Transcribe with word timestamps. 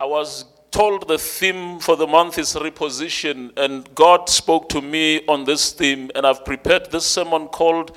I 0.00 0.04
was 0.04 0.44
told 0.70 1.08
the 1.08 1.18
theme 1.18 1.80
for 1.80 1.96
the 1.96 2.06
month 2.06 2.38
is 2.38 2.54
reposition, 2.54 3.50
and 3.58 3.92
God 3.96 4.28
spoke 4.28 4.68
to 4.68 4.80
me 4.80 5.26
on 5.26 5.42
this 5.42 5.72
theme, 5.72 6.08
and 6.14 6.24
I've 6.24 6.44
prepared 6.44 6.92
this 6.92 7.04
sermon 7.04 7.48
called 7.48 7.96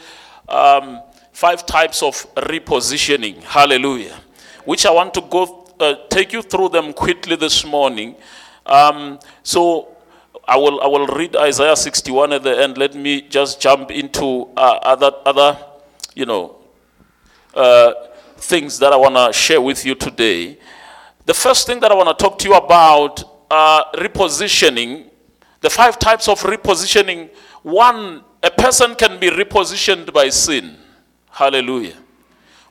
um, 0.49 1.01
Five 1.31 1.63
Types 1.67 2.01
of 2.01 2.15
Repositioning. 2.33 3.43
Hallelujah. 3.43 4.19
Which 4.65 4.87
I 4.87 4.91
want 4.91 5.13
to 5.13 5.21
go 5.21 5.69
uh, 5.79 5.93
take 6.09 6.33
you 6.33 6.41
through 6.41 6.69
them 6.69 6.91
quickly 6.91 7.35
this 7.35 7.63
morning. 7.63 8.15
Um, 8.65 9.19
so 9.43 9.95
I 10.47 10.57
will, 10.57 10.81
I 10.81 10.87
will 10.87 11.05
read 11.05 11.35
Isaiah 11.35 11.75
61 11.75 12.33
at 12.33 12.41
the 12.41 12.63
end. 12.63 12.79
Let 12.79 12.95
me 12.95 13.21
just 13.21 13.61
jump 13.61 13.91
into 13.91 14.49
uh, 14.57 14.79
other, 14.81 15.11
other, 15.23 15.55
you 16.15 16.25
know, 16.25 16.55
uh, 17.53 17.93
things 18.37 18.79
that 18.79 18.91
I 18.91 18.95
want 18.95 19.15
to 19.15 19.31
share 19.31 19.61
with 19.61 19.85
you 19.85 19.93
today. 19.93 20.57
The 21.25 21.33
first 21.33 21.67
thing 21.67 21.79
that 21.79 21.91
I 21.91 21.95
want 21.95 22.17
to 22.17 22.23
talk 22.23 22.37
to 22.39 22.47
you 22.47 22.55
about 22.55 23.23
uh, 23.49 23.91
repositioning, 23.95 25.09
the 25.61 25.69
five 25.69 25.99
types 25.99 26.27
of 26.27 26.39
repositioning. 26.41 27.29
One, 27.63 28.23
a 28.41 28.49
person 28.49 28.95
can 28.95 29.19
be 29.19 29.29
repositioned 29.29 30.11
by 30.11 30.29
sin. 30.29 30.77
Hallelujah. 31.29 31.95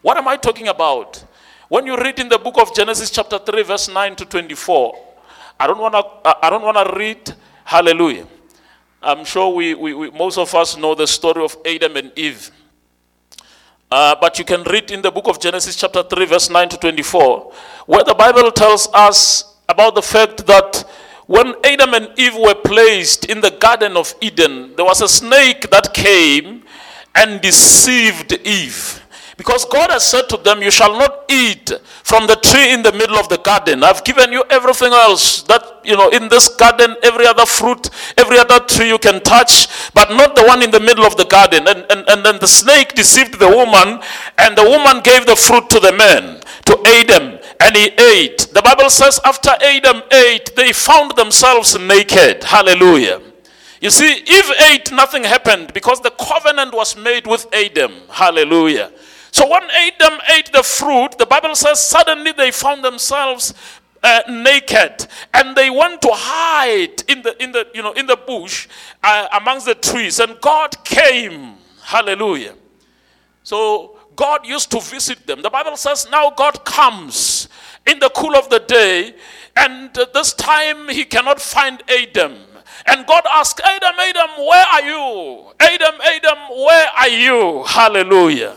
What 0.03 0.17
am 0.17 0.27
I 0.27 0.37
talking 0.37 0.69
about? 0.69 1.25
When 1.69 1.87
you 1.87 1.97
read 1.97 2.19
in 2.19 2.29
the 2.29 2.39
book 2.39 2.59
of 2.59 2.75
Genesis, 2.75 3.11
chapter 3.11 3.39
3, 3.39 3.63
verse 3.63 3.89
9 3.89 4.17
to 4.17 4.25
24, 4.25 4.99
I 5.61 5.67
don't 5.67 5.79
want 5.79 5.95
to, 5.95 6.45
I 6.45 6.51
don't 6.51 6.63
want 6.63 6.77
to 6.77 6.97
read 6.99 7.35
Hallelujah. 7.71 8.27
I'm 9.01 9.25
sure 9.25 9.55
we, 9.55 9.75
we, 9.75 9.95
we, 9.95 10.11
most 10.11 10.39
of 10.39 10.53
us 10.57 10.77
know 10.77 10.97
the 10.97 11.07
story 11.07 11.45
of 11.45 11.57
Adam 11.65 11.97
and 11.97 12.11
Eve. 12.17 12.51
Uh, 13.93 14.15
but 14.21 14.39
you 14.39 14.45
can 14.45 14.63
read 14.65 14.93
in 14.93 15.03
the 15.03 15.11
book 15.11 15.27
of 15.27 15.41
Genesis, 15.41 15.75
chapter 15.75 16.05
3, 16.05 16.25
verse 16.27 16.49
9 16.49 16.69
to 16.69 16.77
24, 16.77 17.53
where 17.87 18.05
the 18.05 18.15
Bible 18.15 18.53
tells 18.53 18.89
us 18.95 19.57
about 19.69 19.97
the 19.97 20.03
fact 20.03 20.47
that 20.47 20.85
when 21.27 21.55
Adam 21.65 21.95
and 21.95 22.09
Eve 22.17 22.37
were 22.37 22.55
placed 22.55 23.25
in 23.25 23.41
the 23.41 23.51
Garden 23.51 23.97
of 23.97 24.15
Eden, 24.21 24.75
there 24.77 24.85
was 24.85 25.01
a 25.01 25.09
snake 25.09 25.71
that 25.71 25.93
came 25.93 26.63
and 27.17 27.41
deceived 27.41 28.33
Eve. 28.45 29.00
Because 29.41 29.65
God 29.65 29.89
has 29.89 30.05
said 30.05 30.29
to 30.29 30.37
them, 30.37 30.61
You 30.61 30.71
shall 30.71 30.93
not 30.99 31.25
eat 31.31 31.73
from 32.05 32.27
the 32.27 32.37
tree 32.37 32.75
in 32.75 32.83
the 32.83 32.93
middle 32.93 33.17
of 33.17 33.31
the 33.31 33.39
garden. 33.39 33.83
I've 33.83 34.05
given 34.05 34.33
you 34.33 34.45
everything 34.51 34.93
else 34.93 35.45
that, 35.45 35.81
you 35.83 35.97
know, 35.97 36.11
in 36.11 36.29
this 36.29 36.55
garden, 36.57 36.95
every 37.03 37.27
other 37.27 37.47
fruit, 37.47 37.89
every 38.19 38.39
other 38.39 38.61
tree 38.67 38.89
you 38.89 38.99
can 38.99 39.23
touch, 39.23 39.67
but 39.95 40.11
not 40.11 40.37
the 40.37 40.45
one 40.45 40.63
in 40.63 40.71
the 40.71 40.79
middle 40.79 41.07
of 41.07 41.17
the 41.17 41.25
garden. 41.25 41.67
And, 41.67 41.87
and, 41.89 42.07
and 42.07 42.23
then 42.23 42.39
the 42.39 42.47
snake 42.47 42.93
deceived 42.93 43.39
the 43.39 43.49
woman, 43.49 44.03
and 44.37 44.59
the 44.59 44.65
woman 44.65 45.01
gave 45.03 45.25
the 45.25 45.37
fruit 45.37 45.71
to 45.71 45.81
the 45.81 45.93
man, 45.93 46.43
to 46.67 46.77
Adam, 46.85 47.39
and 47.61 47.75
he 47.75 47.87
ate. 47.97 48.47
The 48.53 48.61
Bible 48.61 48.91
says, 48.91 49.21
after 49.25 49.57
Adam 49.63 50.03
ate, 50.13 50.55
they 50.55 50.75
found 50.75 51.17
themselves 51.17 51.79
naked. 51.79 52.45
Hallelujah. 52.45 53.23
You 53.81 53.89
see, 53.89 54.13
Eve 54.21 54.53
ate, 54.69 54.93
nothing 54.93 55.25
happened 55.25 55.73
because 55.73 56.03
the 56.03 56.11
covenant 56.11 56.75
was 56.75 56.95
made 56.95 57.27
with 57.27 57.47
Adam. 57.55 58.03
Hallelujah. 58.11 58.93
So 59.33 59.49
when 59.49 59.63
Adam 59.63 60.19
ate 60.37 60.53
the 60.53 60.63
fruit, 60.63 61.17
the 61.19 61.27
Bible 61.27 61.55
says 61.55 61.85
suddenly 61.85 62.33
they 62.33 62.51
found 62.51 62.85
themselves 62.85 63.55
uh, 64.03 64.23
naked 64.29 65.07
and 65.35 65.57
they 65.57 65.71
went 65.71 66.01
to 66.03 66.09
hide 66.13 67.03
in 67.09 67.23
the 67.23 67.41
in 67.43 67.53
the 67.53 67.67
you 67.75 67.83
know 67.83 67.93
in 67.93 68.07
the 68.07 68.17
bush 68.17 68.69
uh, 69.03 69.29
amongst 69.33 69.67
the 69.67 69.75
trees 69.75 70.19
and 70.21 70.41
God 70.41 70.85
came. 70.85 71.55
Hallelujah. 71.83 72.55
So 73.43 73.99
God 74.17 74.47
used 74.47 74.71
to 74.73 74.81
visit 74.81 75.27
them. 75.27 75.43
The 75.43 75.51
Bible 75.51 75.77
says 75.77 76.09
now 76.11 76.31
God 76.31 76.65
comes 76.65 77.49
in 77.87 77.99
the 77.99 78.11
cool 78.11 78.37
of 78.37 78.49
the 78.49 78.61
day 78.61 79.15
and 79.57 79.97
uh, 79.97 80.07
this 80.13 80.33
time 80.33 80.89
he 80.89 81.05
cannot 81.05 81.41
find 81.41 81.83
Adam. 81.89 82.37
And 82.87 83.07
God 83.07 83.25
asked 83.29 83.61
Adam 83.63 83.95
Adam 83.99 84.31
where 84.39 84.67
are 84.67 84.83
you? 84.83 85.53
Adam 85.61 85.95
Adam 86.01 86.39
where 86.57 86.89
are 86.99 87.09
you? 87.09 87.65
Hallelujah 87.65 88.57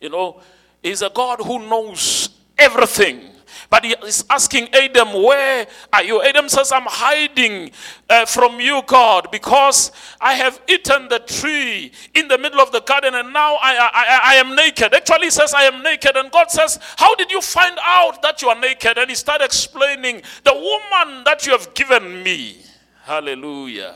you 0.00 0.08
know, 0.08 0.40
He's 0.82 1.02
a 1.02 1.10
God 1.10 1.40
who 1.40 1.58
knows 1.58 2.30
everything. 2.58 3.30
But 3.68 3.84
he 3.84 3.94
is 4.04 4.24
asking 4.28 4.68
Adam, 4.74 5.12
Where 5.12 5.66
are 5.92 6.02
you? 6.02 6.22
Adam 6.22 6.48
says, 6.48 6.72
I'm 6.72 6.86
hiding 6.86 7.70
uh, 8.08 8.26
from 8.26 8.58
you, 8.58 8.82
God, 8.86 9.30
because 9.30 9.92
I 10.20 10.34
have 10.34 10.60
eaten 10.68 11.08
the 11.08 11.20
tree 11.20 11.92
in 12.14 12.26
the 12.26 12.36
middle 12.36 12.60
of 12.60 12.72
the 12.72 12.80
garden 12.80 13.14
and 13.14 13.32
now 13.32 13.56
I, 13.56 13.76
I, 13.76 14.20
I 14.24 14.34
am 14.36 14.56
naked. 14.56 14.92
Actually, 14.92 15.26
he 15.26 15.30
says, 15.30 15.54
I 15.54 15.62
am 15.62 15.82
naked. 15.84 16.16
And 16.16 16.30
God 16.32 16.50
says, 16.50 16.80
How 16.96 17.14
did 17.14 17.30
you 17.30 17.40
find 17.40 17.78
out 17.80 18.20
that 18.22 18.42
you 18.42 18.48
are 18.48 18.58
naked? 18.58 18.98
And 18.98 19.08
he 19.08 19.14
started 19.14 19.44
explaining, 19.44 20.22
The 20.42 20.54
woman 20.54 21.24
that 21.24 21.46
you 21.46 21.52
have 21.52 21.72
given 21.74 22.24
me. 22.24 22.58
Hallelujah. 23.04 23.94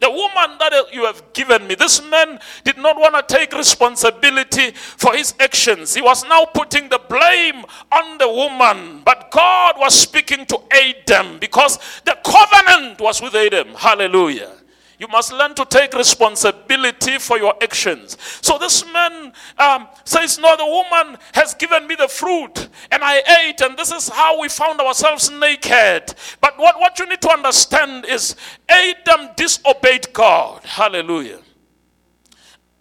The 0.00 0.10
woman 0.10 0.56
that 0.58 0.72
you 0.92 1.04
have 1.04 1.32
given 1.34 1.66
me, 1.66 1.74
this 1.74 2.02
man 2.02 2.40
did 2.64 2.78
not 2.78 2.96
want 2.96 3.14
to 3.16 3.34
take 3.36 3.52
responsibility 3.52 4.70
for 4.72 5.14
his 5.14 5.34
actions. 5.38 5.94
He 5.94 6.00
was 6.00 6.24
now 6.24 6.46
putting 6.46 6.88
the 6.88 6.98
blame 6.98 7.64
on 7.92 8.18
the 8.18 8.28
woman. 8.28 9.02
But 9.04 9.30
God 9.30 9.74
was 9.78 9.94
speaking 9.94 10.46
to 10.46 10.58
Adam 10.70 11.38
because 11.38 11.78
the 12.04 12.16
covenant 12.24 13.00
was 13.00 13.20
with 13.20 13.34
Adam. 13.34 13.74
Hallelujah. 13.74 14.59
You 15.00 15.08
must 15.08 15.32
learn 15.32 15.54
to 15.54 15.64
take 15.64 15.94
responsibility 15.94 17.18
for 17.18 17.38
your 17.38 17.54
actions. 17.62 18.18
So 18.42 18.58
this 18.58 18.84
man 18.92 19.32
um, 19.56 19.88
says, 20.04 20.38
No, 20.38 20.54
the 20.58 20.66
woman 20.66 21.18
has 21.32 21.54
given 21.54 21.86
me 21.86 21.94
the 21.94 22.06
fruit 22.06 22.68
and 22.90 23.02
I 23.02 23.22
ate, 23.46 23.62
and 23.62 23.78
this 23.78 23.90
is 23.90 24.10
how 24.10 24.38
we 24.38 24.50
found 24.50 24.78
ourselves 24.78 25.30
naked. 25.30 26.14
But 26.42 26.58
what, 26.58 26.78
what 26.78 26.98
you 26.98 27.08
need 27.08 27.22
to 27.22 27.30
understand 27.30 28.04
is 28.04 28.36
Adam 28.68 29.30
disobeyed 29.36 30.12
God. 30.12 30.62
Hallelujah. 30.64 31.38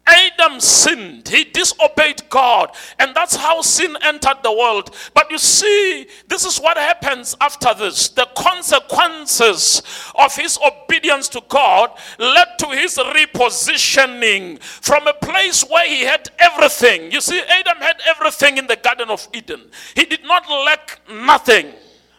Adam 0.10 0.60
sinned. 0.60 1.28
He 1.28 1.44
disobeyed 1.44 2.28
God. 2.30 2.76
And 2.98 3.16
that's 3.16 3.36
how 3.36 3.62
sin 3.62 3.96
entered 4.02 4.38
the 4.44 4.52
world. 4.52 4.96
But 5.14 5.30
you 5.32 5.38
see, 5.38 6.08
this 6.28 6.46
is 6.46 6.58
what 6.58 6.78
happens 6.78 7.36
after 7.40 7.74
this. 7.74 8.10
The 8.10 8.28
consequences 8.36 9.82
of 10.16 10.36
his 10.36 10.58
obedience 10.66 11.30
to 11.30 11.42
God 11.48 11.92
led 12.18 12.48
to 12.60 12.68
his 12.70 12.98
repositioning 12.98 14.62
from 14.62 15.08
a 15.08 15.14
place 15.14 15.64
where 15.64 15.88
he 15.88 16.04
had 16.04 16.30
everything. 16.40 17.12
You 17.12 17.22
see, 17.22 17.42
Adam 17.42 17.78
had 17.78 18.02
everything 18.08 18.58
in 18.58 18.68
the 18.68 18.76
Garden 18.76 19.10
of 19.10 19.28
Eden, 19.34 19.70
he 19.96 20.06
did 20.06 20.24
not 20.24 20.50
lack 20.50 21.00
nothing. 21.10 21.74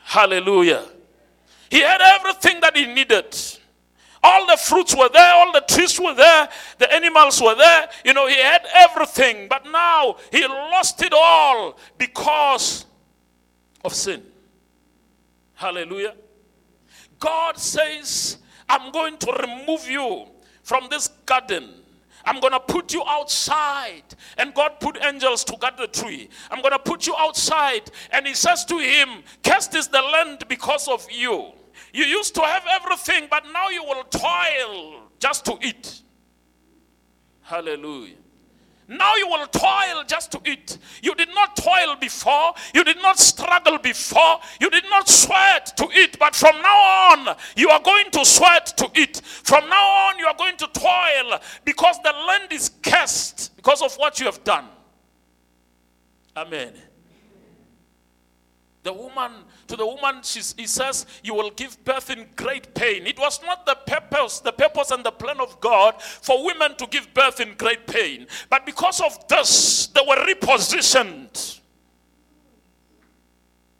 Hallelujah. 0.04 0.84
He 1.70 1.80
had 1.80 2.00
everything 2.00 2.60
that 2.60 2.76
he 2.76 2.86
needed. 2.86 3.36
All 4.22 4.46
the 4.46 4.56
fruits 4.56 4.94
were 4.94 5.08
there, 5.08 5.34
all 5.34 5.52
the 5.52 5.62
trees 5.62 5.98
were 5.98 6.14
there, 6.14 6.48
the 6.78 6.92
animals 6.92 7.40
were 7.40 7.54
there. 7.54 7.88
You 8.04 8.12
know, 8.12 8.26
he 8.26 8.36
had 8.36 8.66
everything, 8.74 9.48
but 9.48 9.64
now 9.70 10.16
he 10.30 10.46
lost 10.46 11.00
it 11.02 11.12
all 11.14 11.78
because 11.96 12.84
of 13.82 13.94
sin. 13.94 14.22
Hallelujah. 15.54 16.14
God 17.18 17.58
says, 17.58 18.38
I'm 18.68 18.92
going 18.92 19.16
to 19.18 19.32
remove 19.32 19.88
you 19.88 20.26
from 20.62 20.88
this 20.90 21.08
garden. 21.26 21.74
I'm 22.24 22.40
going 22.40 22.52
to 22.52 22.60
put 22.60 22.92
you 22.92 23.02
outside. 23.06 24.02
And 24.36 24.54
God 24.54 24.80
put 24.80 25.02
angels 25.02 25.44
to 25.44 25.56
guard 25.56 25.74
the 25.78 25.86
tree. 25.86 26.28
I'm 26.50 26.60
going 26.60 26.72
to 26.72 26.78
put 26.78 27.06
you 27.06 27.14
outside. 27.18 27.90
And 28.10 28.26
he 28.26 28.34
says 28.34 28.64
to 28.66 28.78
him, 28.78 29.22
Cursed 29.42 29.74
is 29.74 29.88
the 29.88 30.02
land 30.02 30.44
because 30.48 30.88
of 30.88 31.06
you. 31.10 31.52
You 31.92 32.04
used 32.04 32.34
to 32.36 32.42
have 32.42 32.64
everything, 32.70 33.26
but 33.30 33.44
now 33.52 33.68
you 33.68 33.84
will 33.84 34.04
toil 34.04 35.02
just 35.18 35.44
to 35.46 35.58
eat. 35.62 36.02
Hallelujah. 37.42 38.16
Now 38.90 39.14
you 39.14 39.28
will 39.28 39.46
toil 39.46 40.02
just 40.04 40.32
to 40.32 40.40
eat. 40.44 40.78
You 41.00 41.14
did 41.14 41.28
not 41.32 41.54
toil 41.56 41.94
before. 42.00 42.54
You 42.74 42.82
did 42.82 42.96
not 43.00 43.20
struggle 43.20 43.78
before. 43.78 44.40
You 44.60 44.68
did 44.68 44.82
not 44.90 45.08
sweat 45.08 45.76
to 45.76 45.88
eat. 45.96 46.18
But 46.18 46.34
from 46.34 46.60
now 46.60 47.12
on, 47.12 47.36
you 47.54 47.68
are 47.70 47.80
going 47.80 48.10
to 48.10 48.24
sweat 48.24 48.66
to 48.78 48.90
eat. 48.96 49.20
From 49.24 49.68
now 49.68 50.08
on, 50.08 50.18
you 50.18 50.26
are 50.26 50.34
going 50.36 50.56
to 50.56 50.66
toil 50.72 51.38
because 51.64 51.98
the 52.02 52.10
land 52.10 52.52
is 52.52 52.72
cursed 52.82 53.54
because 53.54 53.80
of 53.80 53.94
what 53.94 54.18
you 54.18 54.26
have 54.26 54.42
done. 54.42 54.66
Amen. 56.36 56.72
The 58.82 58.92
woman, 58.92 59.32
to 59.66 59.76
the 59.76 59.86
woman, 59.86 60.22
she, 60.22 60.40
he 60.56 60.66
says, 60.66 61.04
You 61.22 61.34
will 61.34 61.50
give 61.50 61.82
birth 61.84 62.08
in 62.08 62.26
great 62.34 62.74
pain. 62.74 63.06
It 63.06 63.18
was 63.18 63.40
not 63.42 63.66
the 63.66 63.74
purpose, 63.86 64.40
the 64.40 64.52
purpose 64.52 64.90
and 64.90 65.04
the 65.04 65.10
plan 65.10 65.38
of 65.38 65.60
God 65.60 66.00
for 66.00 66.44
women 66.44 66.76
to 66.76 66.86
give 66.86 67.12
birth 67.12 67.40
in 67.40 67.54
great 67.58 67.86
pain. 67.86 68.26
But 68.48 68.64
because 68.64 69.00
of 69.02 69.28
this, 69.28 69.88
they 69.88 70.00
were 70.06 70.16
repositioned. 70.16 71.60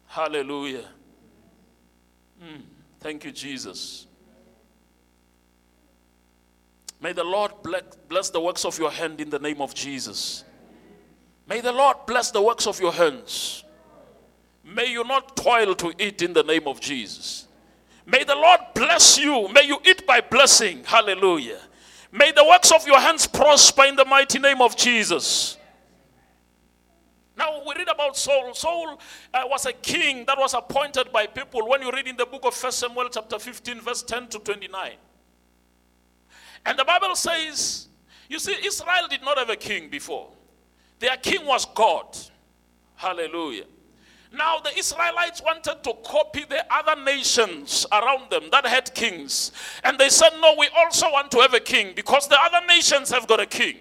Hallelujah. 0.07 0.85
Mm, 2.43 2.63
thank 2.99 3.25
you, 3.25 3.33
Jesus. 3.33 4.07
May 7.01 7.15
the 7.15 7.25
Lord 7.25 7.53
bless 8.09 8.29
the 8.29 8.41
works 8.41 8.67
of 8.67 8.79
your 8.79 8.91
hand 8.91 9.23
in 9.23 9.31
the 9.31 9.39
name 9.39 9.63
of 9.63 9.75
Jesus. 9.75 10.45
May 11.47 11.63
the 11.63 11.73
Lord 11.73 11.97
bless 12.07 12.31
the 12.31 12.43
works 12.43 12.67
of 12.67 12.79
your 12.79 12.93
hands. 12.93 13.65
May 14.65 14.93
you 14.93 15.05
not 15.05 15.37
toil 15.37 15.75
to 15.75 15.93
eat 15.99 16.23
in 16.23 16.33
the 16.33 16.43
name 16.43 16.67
of 16.67 16.81
Jesus. 16.81 17.47
May 18.07 18.25
the 18.25 18.35
Lord 18.35 18.61
bless 18.75 19.19
you. 19.19 19.49
May 19.49 19.65
you 19.65 19.79
eat 19.87 20.07
by 20.07 20.21
blessing. 20.21 20.85
Hallelujah. 20.85 21.61
May 22.13 22.33
the 22.33 22.45
works 22.45 22.73
of 22.73 22.87
your 22.87 22.99
hands 22.99 23.27
prosper 23.27 23.85
in 23.85 23.97
the 23.97 24.05
mighty 24.05 24.39
name 24.39 24.61
of 24.61 24.77
Jesus. 24.77 25.57
Now 27.37 27.63
we 27.67 27.75
read 27.75 27.89
about 27.89 28.17
Saul. 28.17 28.53
Saul 28.53 29.01
uh, 29.33 29.43
was 29.47 29.65
a 29.65 29.73
king 29.73 30.25
that 30.27 30.37
was 30.37 30.53
appointed 30.55 31.11
by 31.13 31.27
people. 31.27 31.67
When 31.69 31.81
you 31.81 31.91
read 31.91 32.07
in 32.07 32.17
the 32.17 32.27
book 32.27 32.45
of 32.45 32.61
1 32.61 32.73
Samuel, 32.73 33.09
chapter 33.11 33.39
15, 33.39 33.81
verse 33.81 34.03
10 34.03 34.29
to 34.29 34.39
29. 34.41 34.93
And 36.67 36.79
the 36.79 36.85
Bible 36.85 37.15
says, 37.17 37.89
you 38.29 38.39
see, 38.39 38.57
Israel 38.65 39.09
did 39.09 39.23
not 39.23 39.39
have 39.39 39.49
a 39.49 39.57
king 39.57 39.89
before. 39.89 40.29
Their 40.99 41.17
king 41.17 41.47
was 41.47 41.65
God. 41.65 42.17
Hallelujah. 42.97 43.65
Now, 44.33 44.61
the 44.61 44.77
Israelites 44.79 45.43
wanted 45.43 45.83
to 45.83 45.95
copy 46.05 46.45
the 46.49 46.65
other 46.73 47.01
nations 47.03 47.85
around 47.91 48.31
them 48.31 48.45
that 48.53 48.65
had 48.65 48.95
kings. 48.95 49.51
And 49.83 49.99
they 49.99 50.09
said, 50.09 50.31
No, 50.41 50.55
we 50.57 50.69
also 50.77 51.11
want 51.11 51.31
to 51.33 51.41
have 51.41 51.53
a 51.55 51.61
king 51.61 51.93
because 51.97 52.29
the 52.29 52.39
other 52.41 52.65
nations 52.67 53.11
have 53.11 53.27
got 53.27 53.41
a 53.41 53.47
king. 53.47 53.77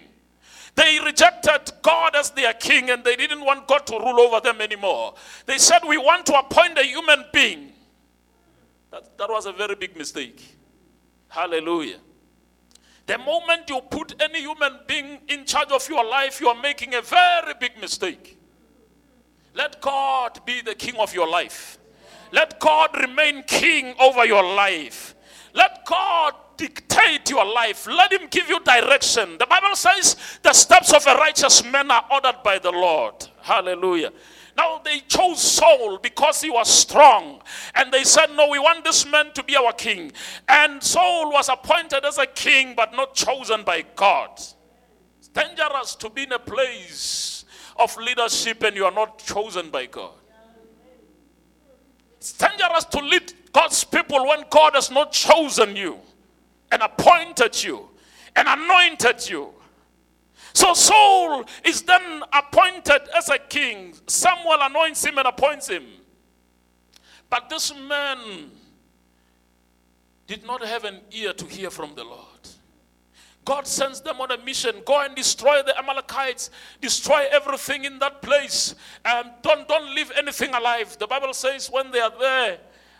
They 0.74 0.98
rejected 1.04 1.72
God 1.82 2.16
as 2.16 2.30
their 2.30 2.52
king 2.54 2.90
and 2.90 3.04
they 3.04 3.14
didn't 3.14 3.44
want 3.44 3.68
God 3.68 3.86
to 3.86 3.98
rule 3.98 4.20
over 4.20 4.40
them 4.40 4.60
anymore. 4.60 5.14
They 5.46 5.58
said, 5.58 5.80
We 5.86 5.98
want 5.98 6.26
to 6.26 6.38
appoint 6.38 6.78
a 6.78 6.84
human 6.84 7.24
being. 7.32 7.72
That, 8.90 9.16
that 9.18 9.28
was 9.28 9.46
a 9.46 9.52
very 9.52 9.76
big 9.76 9.96
mistake. 9.96 10.56
Hallelujah. 11.28 11.98
The 13.06 13.18
moment 13.18 13.68
you 13.68 13.80
put 13.88 14.20
any 14.20 14.40
human 14.40 14.80
being 14.88 15.18
in 15.28 15.44
charge 15.44 15.70
of 15.70 15.88
your 15.88 16.04
life, 16.04 16.40
you 16.40 16.48
are 16.48 16.60
making 16.60 16.94
a 16.94 17.02
very 17.02 17.54
big 17.60 17.80
mistake. 17.80 18.36
Let 19.54 19.80
God 19.80 20.44
be 20.44 20.60
the 20.62 20.74
king 20.74 20.96
of 20.96 21.14
your 21.14 21.28
life. 21.28 21.78
Let 22.32 22.60
God 22.60 22.90
remain 23.00 23.42
king 23.44 23.94
over 23.98 24.24
your 24.24 24.42
life. 24.42 25.14
Let 25.52 25.84
God 25.84 26.34
dictate 26.56 27.28
your 27.30 27.44
life. 27.44 27.86
Let 27.86 28.12
him 28.12 28.28
give 28.30 28.48
you 28.48 28.60
direction. 28.60 29.38
The 29.38 29.46
Bible 29.46 29.74
says 29.74 30.16
the 30.42 30.52
steps 30.52 30.92
of 30.92 31.06
a 31.06 31.14
righteous 31.14 31.64
man 31.64 31.90
are 31.90 32.04
ordered 32.10 32.42
by 32.44 32.58
the 32.58 32.70
Lord. 32.70 33.14
Hallelujah. 33.40 34.12
Now 34.56 34.80
they 34.84 35.00
chose 35.00 35.40
Saul 35.40 35.98
because 35.98 36.42
he 36.42 36.50
was 36.50 36.68
strong. 36.68 37.40
And 37.74 37.90
they 37.90 38.04
said, 38.04 38.26
No, 38.36 38.48
we 38.48 38.58
want 38.58 38.84
this 38.84 39.06
man 39.06 39.32
to 39.32 39.42
be 39.42 39.56
our 39.56 39.72
king. 39.72 40.12
And 40.48 40.82
Saul 40.82 41.32
was 41.32 41.48
appointed 41.48 42.04
as 42.04 42.18
a 42.18 42.26
king, 42.26 42.74
but 42.76 42.92
not 42.92 43.14
chosen 43.14 43.64
by 43.64 43.84
God. 43.96 44.30
It's 45.18 45.28
dangerous 45.28 45.94
to 45.96 46.10
be 46.10 46.24
in 46.24 46.32
a 46.32 46.38
place 46.38 47.39
of 47.80 47.96
leadership 47.96 48.62
and 48.62 48.76
you 48.76 48.84
are 48.84 48.92
not 48.92 49.18
chosen 49.18 49.70
by 49.70 49.86
God. 49.86 50.12
It's 52.18 52.32
dangerous 52.32 52.84
to 52.84 53.00
lead 53.00 53.32
God's 53.52 53.82
people 53.82 54.26
when 54.26 54.44
God 54.50 54.74
has 54.74 54.90
not 54.90 55.12
chosen 55.12 55.74
you 55.74 55.98
and 56.70 56.82
appointed 56.82 57.62
you 57.62 57.88
and 58.36 58.46
anointed 58.46 59.28
you. 59.28 59.54
So 60.52 60.74
Saul 60.74 61.44
is 61.64 61.82
then 61.82 62.22
appointed 62.32 63.02
as 63.16 63.28
a 63.28 63.38
king. 63.38 63.94
Samuel 64.06 64.58
anoints 64.60 65.04
him 65.04 65.18
and 65.18 65.26
appoints 65.26 65.68
him. 65.68 65.84
But 67.28 67.48
this 67.48 67.72
man 67.74 68.50
did 70.26 70.44
not 70.44 70.64
have 70.64 70.84
an 70.84 71.00
ear 71.12 71.32
to 71.32 71.46
hear 71.46 71.70
from 71.70 71.94
the 71.94 72.04
Lord. 72.04 72.29
God 73.44 73.66
sends 73.66 74.00
them 74.00 74.20
on 74.20 74.30
a 74.30 74.38
mission. 74.38 74.76
Go 74.84 75.02
and 75.02 75.14
destroy 75.14 75.62
the 75.62 75.76
Amalekites. 75.78 76.50
Destroy 76.80 77.26
everything 77.30 77.84
in 77.84 77.98
that 77.98 78.22
place. 78.22 78.74
Um, 79.04 79.30
don't, 79.42 79.66
don't 79.66 79.94
leave 79.94 80.12
anything 80.16 80.54
alive. 80.54 80.96
The 80.98 81.06
Bible 81.06 81.32
says 81.32 81.70
when 81.70 81.90
they 81.90 82.00
are 82.00 82.12
there, 82.18 82.58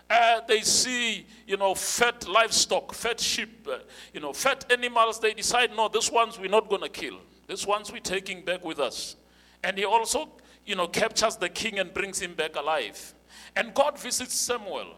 uh, 0.08 0.40
they 0.48 0.62
see, 0.62 1.26
you 1.46 1.56
know, 1.56 1.75
fat 1.75 2.26
livestock, 2.26 2.92
fat 2.94 3.20
sheep, 3.20 3.69
uh, 3.70 3.78
you 4.12 4.20
know, 4.20 4.32
fat 4.32 4.64
animals. 4.70 5.20
They 5.20 5.34
decide, 5.34 5.70
no, 5.76 5.88
this 5.88 6.10
ones 6.10 6.38
we're 6.38 6.50
not 6.50 6.69
going 6.69 6.82
to 6.82 6.88
kill. 6.88 7.19
This 7.46 7.66
ones 7.66 7.92
we're 7.92 8.00
taking 8.00 8.44
back 8.44 8.64
with 8.64 8.81
us. 8.81 9.16
And 9.62 9.78
he 9.78 9.84
also, 9.84 10.31
you 10.64 10.75
know, 10.75 10.88
captures 10.88 11.37
the 11.37 11.48
king 11.48 11.78
and 11.78 11.92
brings 11.94 12.19
him 12.20 12.34
back 12.34 12.56
alive. 12.56 13.14
And 13.54 13.72
God 13.75 13.98
visits 13.98 14.34
Samuel. 14.34 14.96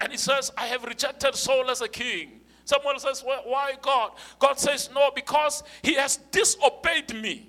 And 0.00 0.10
he 0.10 0.18
says, 0.18 0.50
I 0.56 0.66
have 0.66 0.84
rejected 0.84 1.34
Saul 1.34 1.70
as 1.70 1.80
a 1.80 1.88
king. 1.88 2.40
Someone 2.66 2.98
says, 2.98 3.22
well, 3.24 3.42
Why 3.46 3.74
God? 3.80 4.10
God 4.40 4.58
says, 4.58 4.90
No, 4.92 5.10
because 5.14 5.62
he 5.82 5.94
has 5.94 6.18
disobeyed 6.30 7.14
me. 7.14 7.48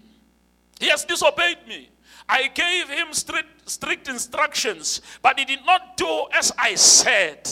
He 0.79 0.87
has 0.89 1.03
disobeyed 1.03 1.57
me. 1.67 1.89
I 2.29 2.47
gave 2.47 2.87
him 2.87 3.07
strict, 3.11 3.67
strict 3.67 4.07
instructions, 4.07 5.01
but 5.23 5.39
he 5.39 5.45
did 5.45 5.65
not 5.65 5.97
do 5.97 6.27
as 6.33 6.51
I 6.57 6.75
said. 6.75 7.49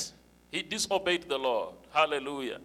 He 0.51 0.61
disobeyed 0.61 1.27
the 1.27 1.39
Lord. 1.39 1.73
Hallelujah. 1.91 2.59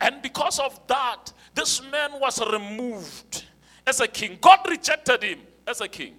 And 0.00 0.22
because 0.22 0.60
of 0.60 0.78
that, 0.86 1.32
this 1.54 1.82
man 1.90 2.20
was 2.20 2.40
removed 2.40 3.44
as 3.84 4.00
a 4.00 4.06
king. 4.06 4.38
God 4.40 4.60
rejected 4.68 5.24
him 5.24 5.40
as 5.66 5.80
a 5.80 5.88
king. 5.88 6.14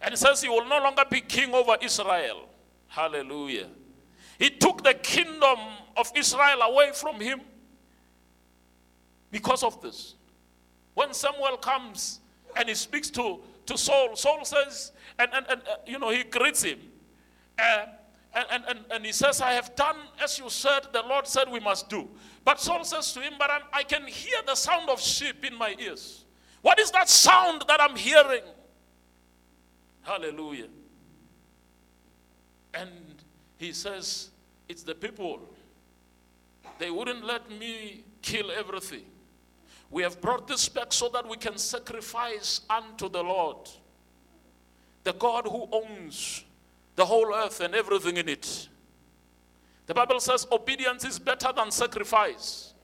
And 0.00 0.10
he 0.10 0.16
says 0.16 0.40
he 0.40 0.48
will 0.48 0.68
no 0.68 0.78
longer 0.80 1.02
be 1.10 1.20
king 1.20 1.52
over 1.52 1.76
Israel. 1.82 2.48
Hallelujah. 2.86 3.66
He 4.38 4.50
took 4.50 4.84
the 4.84 4.94
kingdom 4.94 5.58
of 5.96 6.12
Israel 6.14 6.62
away 6.62 6.92
from 6.92 7.18
him 7.18 7.40
because 9.30 9.62
of 9.62 9.80
this. 9.82 10.14
When 10.94 11.12
Samuel 11.12 11.56
comes 11.58 12.20
and 12.56 12.68
he 12.68 12.74
speaks 12.74 13.10
to, 13.10 13.40
to 13.66 13.76
Saul, 13.76 14.16
Saul 14.16 14.44
says, 14.44 14.92
and, 15.18 15.30
and, 15.32 15.46
and 15.48 15.60
uh, 15.62 15.76
you 15.86 15.98
know, 15.98 16.10
he 16.10 16.24
greets 16.24 16.62
him. 16.62 16.78
Uh, 17.58 17.86
and, 18.34 18.64
and, 18.68 18.78
and 18.90 19.06
he 19.06 19.12
says, 19.12 19.40
I 19.40 19.52
have 19.52 19.74
done 19.76 19.96
as 20.22 20.38
you 20.38 20.50
said, 20.50 20.80
the 20.92 21.02
Lord 21.02 21.26
said 21.26 21.50
we 21.50 21.60
must 21.60 21.88
do. 21.88 22.08
But 22.44 22.60
Saul 22.60 22.84
says 22.84 23.12
to 23.12 23.20
him, 23.20 23.34
But 23.38 23.50
I'm, 23.50 23.62
I 23.72 23.82
can 23.82 24.06
hear 24.06 24.36
the 24.46 24.54
sound 24.54 24.90
of 24.90 25.00
sheep 25.00 25.44
in 25.44 25.56
my 25.56 25.74
ears. 25.78 26.24
What 26.62 26.78
is 26.78 26.90
that 26.90 27.08
sound 27.08 27.64
that 27.68 27.80
I'm 27.80 27.96
hearing? 27.96 28.42
Hallelujah. 30.02 30.68
And 32.74 32.90
he 33.58 33.72
says, 33.72 34.30
It's 34.68 34.82
the 34.82 34.94
people. 34.94 35.40
They 36.78 36.90
wouldn't 36.90 37.24
let 37.24 37.50
me 37.50 38.04
kill 38.20 38.50
everything. 38.50 39.04
We 39.90 40.02
have 40.02 40.20
brought 40.20 40.48
this 40.48 40.68
back 40.68 40.92
so 40.92 41.08
that 41.10 41.28
we 41.28 41.36
can 41.36 41.58
sacrifice 41.58 42.62
unto 42.68 43.08
the 43.08 43.22
Lord, 43.22 43.68
the 45.04 45.12
God 45.12 45.46
who 45.46 45.68
owns 45.70 46.44
the 46.96 47.04
whole 47.04 47.32
earth 47.34 47.60
and 47.60 47.74
everything 47.74 48.16
in 48.16 48.28
it. 48.28 48.68
The 49.86 49.94
Bible 49.94 50.18
says 50.18 50.46
obedience 50.50 51.04
is 51.04 51.18
better 51.18 51.52
than 51.54 51.70
sacrifice. 51.70 52.74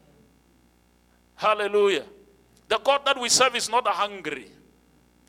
Hallelujah. 1.35 2.05
The 2.69 2.79
God 2.79 3.05
that 3.05 3.21
we 3.21 3.29
serve 3.29 3.57
is 3.57 3.69
not 3.69 3.87
hungry, 3.89 4.49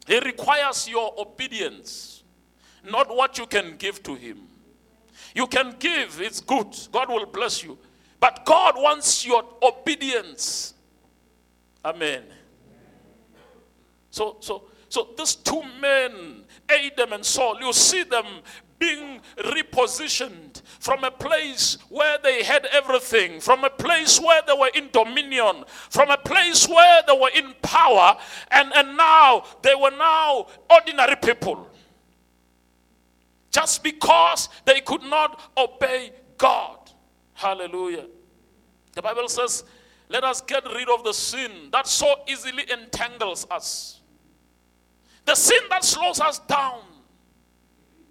He 0.05 0.19
requires 0.19 0.87
your 0.87 1.13
obedience, 1.17 2.23
not 2.83 3.13
what 3.13 3.37
you 3.37 3.47
can 3.47 3.77
give 3.77 4.03
to 4.03 4.15
Him. 4.15 4.47
You 5.35 5.47
can 5.47 5.75
give, 5.79 6.21
it's 6.21 6.39
good, 6.39 6.75
God 6.91 7.09
will 7.09 7.25
bless 7.25 7.63
you. 7.63 7.77
But 8.19 8.45
God 8.45 8.75
wants 8.77 9.25
your 9.25 9.43
obedience. 9.61 10.72
Amen. 11.85 12.23
So, 14.09 14.37
so, 14.39 14.63
so 14.89 15.09
these 15.17 15.35
two 15.35 15.63
men, 15.81 16.45
Adam 16.69 17.13
and 17.13 17.25
Saul, 17.25 17.57
you 17.59 17.73
see 17.73 18.03
them 18.03 18.25
being 18.79 19.21
repositioned 19.37 20.61
from 20.79 21.03
a 21.03 21.11
place 21.11 21.77
where 21.89 22.17
they 22.21 22.43
had 22.43 22.65
everything, 22.67 23.39
from 23.39 23.63
a 23.63 23.69
place 23.69 24.19
where 24.19 24.41
they 24.45 24.53
were 24.53 24.69
in 24.75 24.89
dominion, 24.91 25.63
from 25.89 26.09
a 26.09 26.17
place 26.17 26.67
where 26.67 27.01
they 27.07 27.17
were 27.17 27.31
in 27.33 27.53
power, 27.61 28.17
and, 28.51 28.73
and 28.75 28.97
now 28.97 29.43
they 29.61 29.73
were 29.73 29.91
now 29.91 30.47
ordinary 30.69 31.15
people. 31.15 31.67
Just 33.51 33.83
because 33.83 34.49
they 34.65 34.81
could 34.81 35.03
not 35.03 35.39
obey 35.57 36.11
God. 36.37 36.77
Hallelujah. 37.33 38.05
The 38.93 39.01
Bible 39.01 39.29
says 39.29 39.63
let 40.13 40.23
us 40.23 40.41
get 40.41 40.63
rid 40.75 40.87
of 40.89 41.03
the 41.03 41.11
sin 41.11 41.69
that 41.71 41.87
so 41.87 42.13
easily 42.27 42.63
entangles 42.71 43.47
us. 43.49 43.99
The 45.25 45.33
sin 45.33 45.61
that 45.71 45.83
slows 45.83 46.19
us 46.19 46.37
down. 46.37 46.81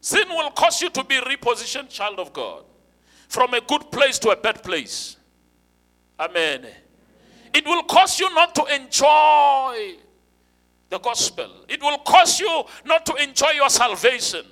Sin 0.01 0.29
will 0.29 0.51
cause 0.51 0.83
you 0.83 0.91
to 0.91 1.05
be 1.05 1.15
repositioned, 1.21 1.91
child 1.91 2.19
of 2.19 2.33
God, 2.33 2.65
from 3.29 3.55
a 3.55 3.61
good 3.61 3.93
place 3.93 4.19
to 4.19 4.31
a 4.31 4.37
bad 4.37 4.65
place. 4.65 5.17
Amen. 6.19 6.67
It 7.55 7.65
will 7.65 7.85
cause 7.85 8.19
you 8.19 8.35
not 8.35 8.53
to 8.57 8.65
enjoy 8.75 9.95
the 10.89 10.99
gospel. 10.99 11.51
It 11.69 11.81
will 11.81 11.99
cause 11.99 12.41
you 12.41 12.65
not 12.85 13.07
to 13.07 13.15
enjoy 13.15 13.51
your 13.51 13.71
salvation. 13.71 14.45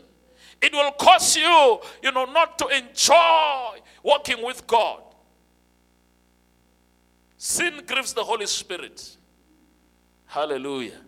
It 0.62 0.72
will 0.72 0.92
cause 0.92 1.36
you, 1.36 1.80
you 2.00 2.12
know, 2.12 2.26
not 2.26 2.60
to 2.60 2.68
enjoy 2.68 3.80
walking 4.04 4.44
with 4.44 4.64
God. 4.68 5.02
Sin 7.42 7.80
grieves 7.86 8.12
the 8.12 8.22
Holy 8.22 8.44
Spirit. 8.44 9.16
Hallelujah. 10.26 10.98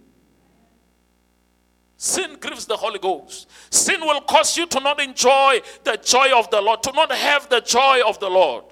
Sin 1.99 2.39
grieves 2.41 2.65
the 2.65 2.75
Holy 2.75 2.99
Ghost. 2.99 3.51
Sin 3.69 4.01
will 4.01 4.23
cause 4.23 4.57
you 4.57 4.65
to 4.65 4.81
not 4.81 4.99
enjoy 4.99 5.61
the 5.85 5.99
joy 5.99 6.31
of 6.35 6.49
the 6.49 6.59
Lord, 6.59 6.83
to 6.85 6.93
not 6.93 7.13
have 7.13 7.51
the 7.51 7.61
joy 7.61 8.01
of 8.07 8.19
the 8.19 8.31
Lord 8.31 8.65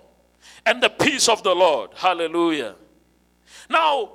and 0.65 0.83
the 0.83 0.89
peace 0.89 1.29
of 1.29 1.43
the 1.43 1.55
Lord. 1.55 1.91
Hallelujah. 1.95 2.77
Now, 3.69 4.13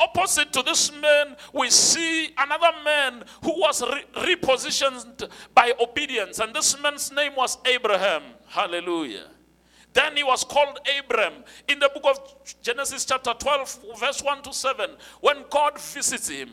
opposite 0.00 0.50
to 0.54 0.62
this 0.62 0.90
man, 0.98 1.36
we 1.52 1.68
see 1.68 2.30
another 2.38 2.72
man 2.82 3.22
who 3.44 3.60
was 3.60 3.82
re- 3.82 4.34
repositioned 4.34 5.28
by 5.54 5.74
obedience, 5.78 6.38
and 6.38 6.54
this 6.54 6.80
man's 6.80 7.12
name 7.12 7.34
was 7.36 7.58
Abraham. 7.66 8.22
Hallelujah. 8.48 9.26
Then 9.96 10.14
he 10.14 10.22
was 10.22 10.44
called 10.44 10.78
Abram. 10.98 11.32
In 11.68 11.78
the 11.78 11.88
book 11.88 12.04
of 12.04 12.60
Genesis, 12.60 13.06
chapter 13.06 13.32
12, 13.32 13.84
verse 13.98 14.22
1 14.22 14.42
to 14.42 14.52
7, 14.52 14.90
when 15.22 15.38
God 15.48 15.80
visits 15.80 16.28
him, 16.28 16.50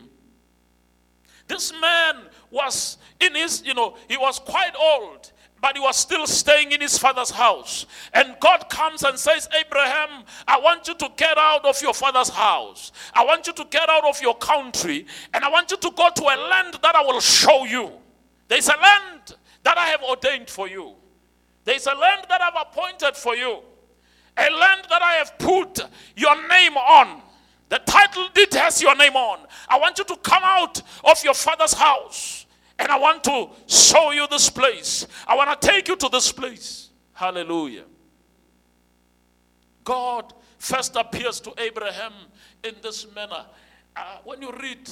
this 1.45 1.73
man 1.81 2.29
was 2.49 2.97
in 3.19 3.35
his, 3.35 3.61
you 3.65 3.73
know, 3.73 3.97
he 4.07 4.15
was 4.15 4.39
quite 4.39 4.71
old 4.79 5.29
but 5.61 5.77
he 5.77 5.81
was 5.81 5.95
still 5.95 6.27
staying 6.27 6.73
in 6.73 6.81
his 6.81 6.97
father's 6.97 7.29
house. 7.29 7.85
And 8.13 8.35
God 8.41 8.69
comes 8.69 9.01
and 9.03 9.17
says, 9.17 9.47
Abraham, 9.57 10.25
I 10.45 10.59
want 10.59 10.89
you 10.89 10.93
to 10.95 11.09
get 11.15 11.37
out 11.37 11.63
of 11.63 11.81
your 11.81 11.93
father's 11.93 12.27
house. 12.27 12.91
I 13.13 13.23
want 13.23 13.47
you 13.47 13.53
to 13.53 13.65
get 13.71 13.87
out 13.87 14.03
of 14.03 14.21
your 14.21 14.35
country, 14.35 15.05
and 15.33 15.41
I 15.41 15.49
want 15.49 15.71
you 15.71 15.77
to 15.77 15.91
go 15.95 16.09
to 16.13 16.21
a 16.21 16.35
land 16.49 16.79
that 16.81 16.95
I 16.95 17.01
will 17.03 17.21
show 17.21 17.63
you. 17.63 17.93
There's 18.49 18.67
a 18.67 18.75
land 18.75 19.37
that 19.63 19.77
I 19.77 19.85
have 19.85 20.03
ordained 20.03 20.49
for 20.49 20.67
you. 20.67 20.95
There's 21.65 21.87
a 21.87 21.93
land 21.93 22.25
that 22.29 22.41
I've 22.41 22.67
appointed 22.67 23.15
for 23.15 23.35
you. 23.35 23.59
A 24.37 24.49
land 24.49 24.87
that 24.89 25.01
I 25.01 25.13
have 25.13 25.37
put 25.37 25.79
your 26.15 26.35
name 26.47 26.75
on. 26.75 27.21
The 27.69 27.79
title 27.79 28.27
deed 28.33 28.53
has 28.53 28.81
your 28.81 28.95
name 28.95 29.15
on. 29.15 29.47
I 29.67 29.79
want 29.79 29.97
you 29.97 30.03
to 30.05 30.15
come 30.17 30.43
out 30.43 30.81
of 31.03 31.23
your 31.23 31.33
father's 31.33 31.73
house. 31.73 32.45
And 32.77 32.89
I 32.89 32.97
want 32.97 33.23
to 33.25 33.49
show 33.67 34.11
you 34.11 34.27
this 34.27 34.49
place. 34.49 35.07
I 35.27 35.35
want 35.35 35.59
to 35.59 35.67
take 35.67 35.87
you 35.87 35.95
to 35.95 36.09
this 36.09 36.31
place. 36.31 36.89
Hallelujah. 37.13 37.85
God 39.83 40.33
first 40.57 40.95
appears 40.95 41.39
to 41.41 41.53
Abraham 41.57 42.13
in 42.63 42.75
this 42.81 43.05
manner. 43.13 43.45
Uh, 43.95 44.17
when 44.23 44.41
you 44.41 44.51
read, 44.59 44.89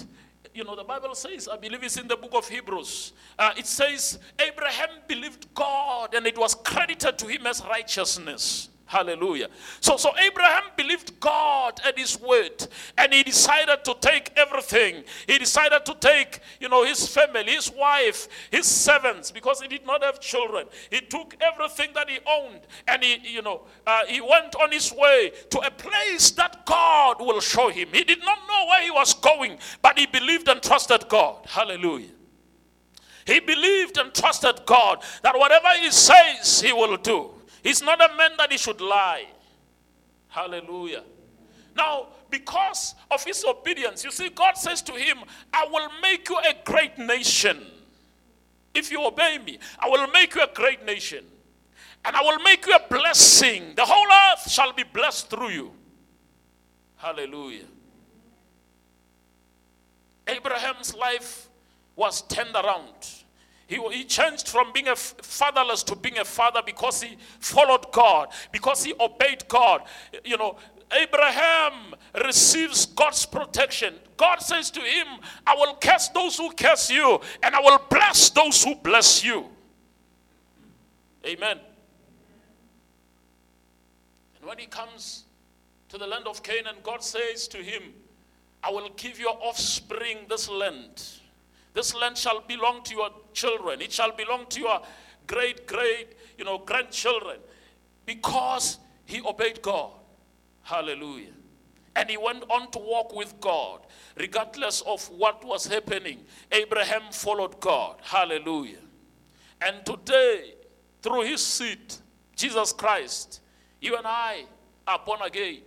you 0.54 0.64
know, 0.64 0.76
the 0.76 0.84
Bible 0.84 1.16
says, 1.16 1.48
I 1.48 1.58
believe 1.58 1.84
it's 1.84 1.98
in 1.98 2.08
the 2.08 2.18
book 2.18 2.32
of 2.34 2.48
Hebrews, 2.48 3.14
uh, 3.38 3.52
it 3.58 3.66
says, 3.66 4.20
Abraham 4.40 4.90
believed 5.08 5.54
God 5.54 6.14
and 6.14 6.26
it 6.26 6.38
was 6.38 6.56
credited 6.56 7.18
to 7.20 7.28
him 7.28 7.48
as 7.48 7.64
righteousness. 7.66 8.70
Hallelujah. 8.92 9.48
So, 9.80 9.96
so 9.96 10.12
Abraham 10.20 10.64
believed 10.76 11.18
God 11.22 11.80
and 11.86 11.98
his 11.98 12.20
word, 12.20 12.68
and 12.98 13.14
he 13.14 13.24
decided 13.24 13.86
to 13.86 13.96
take 14.02 14.34
everything. 14.36 15.06
He 15.28 15.38
decided 15.38 15.86
to 15.86 15.96
take, 15.96 16.42
you 16.60 16.68
know, 16.68 16.84
his 16.84 17.08
family, 17.08 17.54
his 17.54 17.72
wife, 17.72 18.28
his 18.52 18.66
servants, 18.66 19.32
because 19.32 19.62
he 19.62 19.70
did 19.70 19.86
not 19.86 20.04
have 20.04 20.20
children. 20.20 20.66
He 20.90 21.00
took 21.00 21.38
everything 21.40 21.92
that 21.94 22.10
he 22.10 22.20
owned, 22.28 22.60
and 22.86 23.02
he, 23.02 23.20
you 23.24 23.42
know, 23.42 23.62
uh, 23.88 24.02
he 24.10 24.20
went 24.20 24.58
on 24.58 24.74
his 24.74 24.92
way 24.92 25.32
to 25.52 25.60
a 25.60 25.72
place 25.72 26.32
that 26.32 26.66
God 26.66 27.22
will 27.22 27.40
show 27.40 27.70
him. 27.70 27.88
He 27.94 28.04
did 28.04 28.20
not 28.20 28.40
know 28.46 28.66
where 28.66 28.84
he 28.84 28.92
was 28.92 29.14
going, 29.14 29.58
but 29.82 29.98
he 29.98 30.06
believed 30.06 30.50
and 30.50 30.62
trusted 30.62 31.08
God. 31.08 31.46
Hallelujah. 31.46 32.10
He 33.26 33.40
believed 33.40 33.98
and 33.98 34.14
trusted 34.14 34.66
God 34.66 35.02
that 35.24 35.40
whatever 35.40 35.70
he 35.80 35.92
says, 35.92 36.60
he 36.60 36.74
will 36.74 36.98
do. 36.98 37.32
He's 37.64 37.82
not 37.82 38.02
a 38.02 38.16
man 38.16 38.32
that 38.38 38.52
he 38.52 38.58
should 38.58 38.82
lie. 38.82 39.28
Hallelujah. 40.28 41.04
Now, 41.76 42.08
because 42.30 42.96
of 43.10 43.24
his 43.24 43.44
obedience, 43.46 44.04
you 44.04 44.12
see, 44.12 44.30
God 44.30 44.58
says 44.58 44.82
to 44.84 44.94
him, 44.94 45.20
I 45.54 45.68
will 45.70 45.90
make 46.02 46.28
you 46.30 46.38
a 46.38 46.56
great 46.66 46.98
nation. 46.98 47.66
If 48.74 48.92
you 48.92 49.06
obey 49.06 49.38
me, 49.38 49.60
I 49.80 49.90
will 49.90 50.08
make 50.08 50.34
you 50.36 50.42
a 50.42 50.50
great 50.54 50.86
nation. 50.86 51.26
And 52.04 52.16
I 52.16 52.22
will 52.22 52.40
make 52.40 52.66
you 52.66 52.76
a 52.76 52.82
blessing. 52.90 53.74
The 53.76 53.86
whole 53.86 54.08
earth 54.34 54.50
shall 54.50 54.74
be 54.74 54.84
blessed 54.84 55.30
through 55.30 55.50
you. 55.50 55.72
Hallelujah. 56.96 57.66
Abraham's 60.28 60.96
life 60.96 61.50
was 61.96 62.22
turned 62.24 62.56
around. 62.56 63.21
He, 63.72 63.78
he 63.94 64.04
changed 64.04 64.50
from 64.50 64.74
being 64.74 64.90
a 64.90 64.98
fatherless 64.98 65.82
to 65.84 65.96
being 65.96 66.18
a 66.18 66.26
father 66.26 66.62
because 66.66 67.02
he 67.02 67.16
followed 67.40 67.90
God, 67.94 68.28
because 68.52 68.84
he 68.84 68.94
obeyed 69.00 69.48
God. 69.48 69.84
You 70.26 70.36
know, 70.36 70.58
Abraham 70.92 71.96
receives 72.26 72.86
God's 72.86 73.26
protection. 73.26 73.94
God 74.18 74.42
says 74.42 74.72
to 74.72 74.82
him, 74.82 75.08
I 75.48 75.56
will 75.56 75.76
curse 75.76 76.10
those 76.10 76.38
who 76.38 76.52
curse 76.52 76.92
you, 76.92 77.22
and 77.42 77.56
I 77.56 77.62
will 77.62 77.80
bless 77.90 78.30
those 78.32 78.62
who 78.62 78.76
bless 78.76 79.24
you. 79.24 79.46
Amen. 81.26 81.58
And 84.36 84.50
when 84.50 84.58
he 84.58 84.66
comes 84.66 85.24
to 85.88 85.98
the 85.98 86.08
land 86.08 86.28
of 86.28 86.44
Canaan, 86.44 86.76
God 86.84 87.02
says 87.02 87.48
to 87.48 87.58
him, 87.60 87.84
I 88.62 88.70
will 88.70 88.90
give 88.98 89.18
your 89.18 89.38
offspring 89.42 90.26
this 90.28 90.50
land. 90.50 91.21
This 91.74 91.96
land 91.96 92.18
shall 92.18 92.42
belong 92.42 92.84
to 92.84 92.96
your 92.96 93.10
children. 93.34 93.82
It 93.82 93.92
shall 93.92 94.12
belong 94.12 94.46
to 94.50 94.60
your 94.60 94.82
great, 95.28 95.68
great, 95.68 96.08
you 96.38 96.44
know, 96.44 96.58
grandchildren. 96.58 97.38
Because 98.06 98.80
he 99.06 99.22
obeyed 99.22 99.62
God. 99.62 99.92
Hallelujah. 100.64 101.34
And 101.96 102.10
he 102.10 102.18
went 102.18 102.44
on 102.50 102.72
to 102.72 102.80
walk 102.80 103.14
with 103.16 103.40
God, 103.42 103.82
regardless 104.18 104.82
of 104.82 105.06
what 105.10 105.44
was 105.44 105.68
happening. 105.68 106.20
Abraham 106.52 107.04
followed 107.12 107.60
God. 107.60 107.98
Hallelujah. 108.02 108.78
And 109.62 109.86
today, 109.86 110.56
through 111.02 111.24
his 111.24 111.46
seed, 111.46 111.94
Jesus 112.36 112.72
Christ, 112.72 113.42
you 113.82 113.98
and 113.98 114.08
I 114.08 114.46
are 114.88 115.00
born 115.06 115.22
again. 115.22 115.60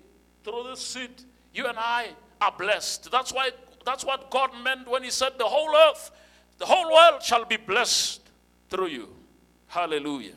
Through 0.43 0.65
this 0.71 0.81
seed, 0.81 1.23
you 1.53 1.67
and 1.67 1.79
I 1.79 2.09
are 2.41 2.53
blessed. 2.57 3.11
That's 3.11 3.33
why 3.33 3.51
that's 3.85 4.05
what 4.05 4.31
God 4.31 4.51
meant 4.63 4.89
when 4.89 5.03
He 5.03 5.11
said, 5.11 5.33
The 5.39 5.45
whole 5.45 5.75
earth, 5.75 6.11
the 6.59 6.67
whole 6.67 6.93
world 6.93 7.23
shall 7.23 7.45
be 7.45 7.57
blessed 7.57 8.21
through 8.71 8.89
you. 8.89 9.09
Hallelujah. 9.67 10.35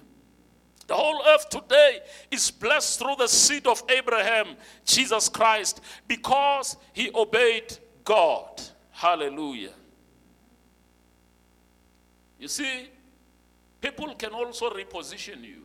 The 0.87 0.95
whole 0.95 1.21
earth 1.27 1.49
today 1.49 1.99
is 2.31 2.49
blessed 2.49 2.99
through 2.99 3.15
the 3.17 3.27
seed 3.27 3.67
of 3.67 3.83
Abraham, 3.89 4.55
Jesus 4.85 5.27
Christ, 5.27 5.81
because 6.07 6.77
he 6.93 7.11
obeyed 7.13 7.77
God. 8.05 8.61
Hallelujah. 8.91 9.73
You 12.39 12.47
see, 12.47 12.87
people 13.81 14.15
can 14.15 14.31
also 14.31 14.69
reposition 14.69 15.43
you. 15.43 15.63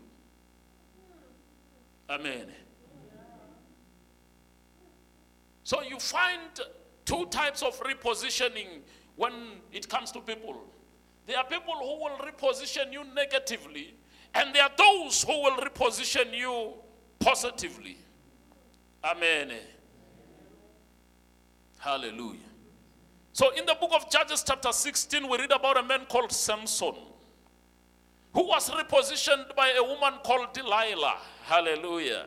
Amen. 2.11 2.47
So 5.65 5.83
you 5.83 5.99
find 5.99 6.61
two 7.05 7.27
types 7.27 7.63
of 7.63 7.79
repositioning 7.81 8.81
when 9.17 9.33
it 9.73 9.89
comes 9.89 10.11
to 10.13 10.21
people. 10.21 10.63
There 11.27 11.37
are 11.37 11.45
people 11.45 11.75
who 11.75 12.05
will 12.05 12.19
reposition 12.19 12.93
you 12.93 13.05
negatively, 13.15 13.95
and 14.35 14.55
there 14.55 14.65
are 14.65 14.73
those 14.77 15.23
who 15.23 15.43
will 15.43 15.57
reposition 15.57 16.37
you 16.37 16.75
positively. 17.19 17.99
Amen. 19.05 19.53
Hallelujah. 21.79 22.39
So, 23.33 23.51
in 23.55 23.65
the 23.67 23.75
book 23.81 23.91
of 23.95 24.11
Judges, 24.11 24.45
chapter 24.47 24.73
16, 24.73 25.29
we 25.29 25.39
read 25.39 25.53
about 25.53 25.79
a 25.79 25.83
man 25.83 26.07
called 26.09 26.31
Samson 26.33 26.95
who 28.35 28.47
was 28.49 28.71
repositioned 28.71 29.55
by 29.55 29.71
a 29.71 29.83
woman 29.83 30.15
called 30.25 30.53
Delilah. 30.55 31.19
Hallelujah. 31.45 32.27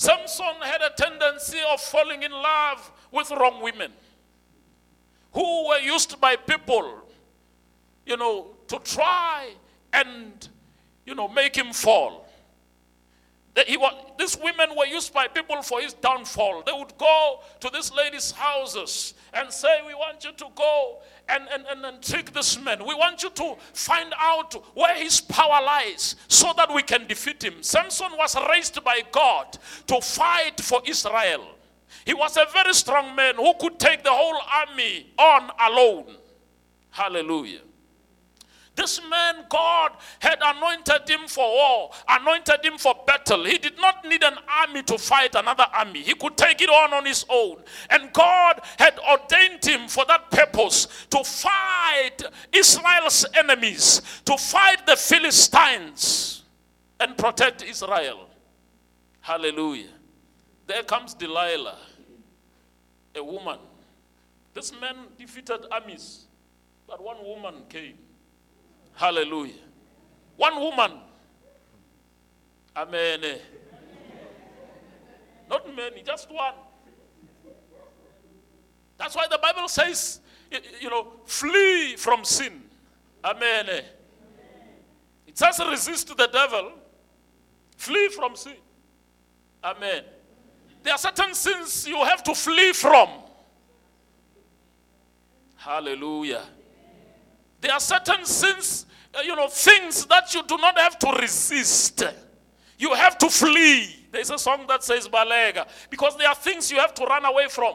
Samson 0.00 0.54
had 0.62 0.80
a 0.80 0.88
tendency 0.96 1.58
of 1.70 1.78
falling 1.78 2.22
in 2.22 2.32
love 2.32 2.90
with 3.12 3.30
wrong 3.32 3.60
women 3.60 3.92
who 5.34 5.68
were 5.68 5.78
used 5.78 6.18
by 6.18 6.36
people, 6.36 7.02
you 8.06 8.16
know, 8.16 8.46
to 8.68 8.78
try 8.78 9.50
and, 9.92 10.48
you 11.04 11.14
know, 11.14 11.28
make 11.28 11.54
him 11.54 11.74
fall. 11.74 12.26
He 13.66 13.76
was, 13.76 13.92
these 14.18 14.38
women 14.42 14.70
were 14.74 14.86
used 14.86 15.12
by 15.12 15.28
people 15.28 15.60
for 15.60 15.82
his 15.82 15.92
downfall. 15.92 16.62
They 16.64 16.72
would 16.72 16.96
go 16.96 17.40
to 17.60 17.68
these 17.70 17.92
ladies' 17.92 18.30
houses 18.30 19.12
and 19.34 19.52
say, 19.52 19.80
We 19.86 19.94
want 19.94 20.24
you 20.24 20.32
to 20.32 20.46
go 20.54 20.98
and, 21.28 21.44
and, 21.52 21.64
and, 21.66 21.84
and 21.84 22.02
trick 22.02 22.32
this 22.32 22.58
man. 22.60 22.80
We 22.86 22.94
want 22.94 23.22
you 23.22 23.30
to 23.30 23.56
find 23.72 24.12
out 24.18 24.54
where 24.76 24.94
his 24.96 25.20
power 25.20 25.62
lies 25.64 26.16
so 26.28 26.52
that 26.56 26.72
we 26.72 26.82
can 26.82 27.06
defeat 27.06 27.42
him. 27.42 27.62
Samson 27.62 28.10
was 28.16 28.36
raised 28.48 28.82
by 28.84 29.02
God 29.12 29.58
to 29.86 30.00
fight 30.00 30.60
for 30.60 30.80
Israel. 30.86 31.46
He 32.04 32.14
was 32.14 32.36
a 32.36 32.46
very 32.52 32.72
strong 32.74 33.14
man 33.14 33.36
who 33.36 33.52
could 33.60 33.78
take 33.78 34.02
the 34.02 34.10
whole 34.10 34.40
army 34.52 35.06
on 35.18 35.50
alone. 35.60 36.16
Hallelujah. 36.90 37.60
This 38.80 38.98
man, 39.10 39.44
God 39.50 39.92
had 40.20 40.38
anointed 40.42 41.06
him 41.06 41.28
for 41.28 41.44
war, 41.44 41.90
anointed 42.08 42.64
him 42.64 42.78
for 42.78 42.94
battle. 43.06 43.44
He 43.44 43.58
did 43.58 43.76
not 43.76 44.06
need 44.06 44.22
an 44.22 44.38
army 44.48 44.82
to 44.84 44.96
fight 44.96 45.34
another 45.34 45.66
army, 45.74 46.00
he 46.00 46.14
could 46.14 46.34
take 46.38 46.62
it 46.62 46.70
on 46.70 46.94
on 46.94 47.04
his 47.04 47.26
own. 47.28 47.58
And 47.90 48.10
God 48.14 48.62
had 48.78 48.98
ordained 49.00 49.62
him 49.62 49.86
for 49.86 50.06
that 50.06 50.30
purpose 50.30 50.88
to 51.10 51.22
fight 51.22 52.22
Israel's 52.54 53.26
enemies, 53.34 54.00
to 54.24 54.38
fight 54.38 54.86
the 54.86 54.96
Philistines 54.96 56.44
and 56.98 57.18
protect 57.18 57.62
Israel. 57.62 58.30
Hallelujah. 59.20 59.92
There 60.66 60.84
comes 60.84 61.12
Delilah, 61.12 61.76
a 63.14 63.22
woman. 63.22 63.58
This 64.54 64.72
man 64.80 64.96
defeated 65.18 65.66
armies, 65.70 66.24
but 66.86 67.02
one 67.02 67.22
woman 67.22 67.64
came. 67.68 67.98
Hallelujah. 69.00 69.54
One 70.36 70.60
woman. 70.60 70.92
Amen. 72.76 73.38
Not 75.48 75.74
many, 75.74 76.02
just 76.02 76.30
one. 76.30 76.52
That's 78.98 79.16
why 79.16 79.26
the 79.30 79.38
Bible 79.38 79.68
says, 79.68 80.20
you 80.82 80.90
know, 80.90 81.14
flee 81.24 81.96
from 81.96 82.26
sin. 82.26 82.62
Amen. 83.24 83.84
It 85.26 85.38
says 85.38 85.58
resist 85.66 86.14
the 86.14 86.26
devil, 86.26 86.72
flee 87.78 88.10
from 88.10 88.36
sin. 88.36 88.56
Amen. 89.64 90.04
There 90.82 90.92
are 90.92 90.98
certain 90.98 91.32
sins 91.32 91.88
you 91.88 91.96
have 92.04 92.22
to 92.24 92.34
flee 92.34 92.74
from. 92.74 93.08
Hallelujah. 95.56 96.42
There 97.62 97.72
are 97.72 97.80
certain 97.80 98.26
sins, 98.26 98.84
Uh, 99.14 99.20
you 99.22 99.34
know, 99.34 99.48
things 99.48 100.06
that 100.06 100.32
you 100.34 100.42
do 100.44 100.56
not 100.58 100.78
have 100.78 100.98
to 100.98 101.10
resist. 101.20 102.04
You 102.78 102.94
have 102.94 103.18
to 103.18 103.28
flee. 103.28 104.06
There's 104.12 104.30
a 104.30 104.38
song 104.38 104.64
that 104.68 104.82
says 104.82 105.08
Balega 105.08 105.66
because 105.90 106.16
there 106.16 106.28
are 106.28 106.34
things 106.34 106.70
you 106.70 106.78
have 106.78 106.94
to 106.94 107.04
run 107.04 107.24
away 107.24 107.48
from. 107.48 107.74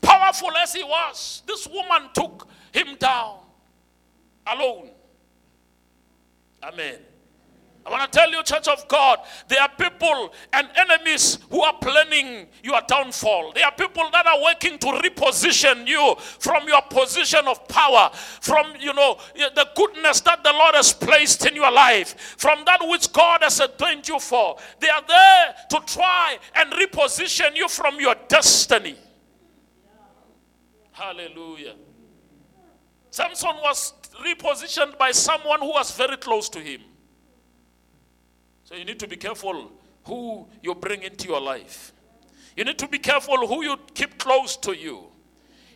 Powerful 0.00 0.50
as 0.56 0.74
he 0.74 0.82
was, 0.82 1.42
this 1.46 1.66
woman 1.66 2.10
took 2.12 2.48
him 2.72 2.96
down 2.98 3.38
alone. 4.46 4.90
Amen. 6.62 6.98
I 7.84 7.90
want 7.90 8.12
to 8.12 8.16
tell 8.16 8.30
you, 8.30 8.42
Church 8.44 8.68
of 8.68 8.86
God, 8.86 9.18
there 9.48 9.60
are 9.60 9.68
people 9.68 10.32
and 10.52 10.68
enemies 10.76 11.38
who 11.50 11.62
are 11.62 11.74
planning 11.80 12.46
your 12.62 12.80
downfall. 12.86 13.52
There 13.54 13.64
are 13.64 13.72
people 13.72 14.08
that 14.12 14.24
are 14.24 14.40
working 14.40 14.78
to 14.78 14.86
reposition 14.86 15.88
you 15.88 16.14
from 16.18 16.68
your 16.68 16.82
position 16.82 17.40
of 17.48 17.66
power, 17.66 18.10
from 18.40 18.74
you 18.78 18.94
know 18.94 19.18
the 19.34 19.66
goodness 19.74 20.20
that 20.20 20.44
the 20.44 20.52
Lord 20.52 20.76
has 20.76 20.92
placed 20.92 21.44
in 21.44 21.56
your 21.56 21.72
life, 21.72 22.36
from 22.38 22.64
that 22.66 22.78
which 22.82 23.12
God 23.12 23.42
has 23.42 23.60
ordained 23.60 24.06
you 24.06 24.20
for. 24.20 24.56
They 24.78 24.88
are 24.88 25.02
there 25.06 25.54
to 25.70 25.80
try 25.86 26.38
and 26.54 26.72
reposition 26.72 27.56
you 27.56 27.66
from 27.68 27.98
your 27.98 28.14
destiny. 28.28 28.96
Hallelujah. 30.92 31.74
Samson 33.10 33.56
was 33.60 33.92
repositioned 34.24 34.96
by 34.98 35.10
someone 35.10 35.58
who 35.58 35.70
was 35.70 35.90
very 35.96 36.16
close 36.16 36.48
to 36.50 36.60
him. 36.60 36.80
So 38.72 38.78
you 38.78 38.86
need 38.86 38.98
to 39.00 39.06
be 39.06 39.16
careful 39.16 39.70
who 40.04 40.46
you 40.62 40.74
bring 40.74 41.02
into 41.02 41.28
your 41.28 41.42
life. 41.42 41.92
You 42.56 42.64
need 42.64 42.78
to 42.78 42.88
be 42.88 42.98
careful 42.98 43.46
who 43.46 43.62
you 43.62 43.76
keep 43.92 44.16
close 44.16 44.56
to 44.56 44.74
you. 44.74 45.08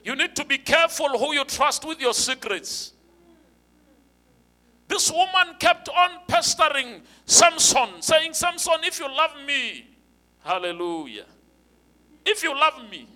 You 0.02 0.16
need 0.16 0.34
to 0.34 0.46
be 0.46 0.56
careful 0.56 1.10
who 1.18 1.34
you 1.34 1.44
trust 1.44 1.84
with 1.84 2.00
your 2.00 2.14
secrets. 2.14 2.94
This 4.88 5.12
woman 5.12 5.56
kept 5.58 5.90
on 5.90 6.10
pestering 6.26 7.02
Samson, 7.26 8.00
saying, 8.00 8.32
Samson, 8.32 8.76
if 8.82 8.98
you 8.98 9.14
love 9.14 9.32
me, 9.46 9.88
hallelujah. 10.42 11.26
If 12.24 12.42
you 12.42 12.58
love 12.58 12.80
me, 12.90 13.06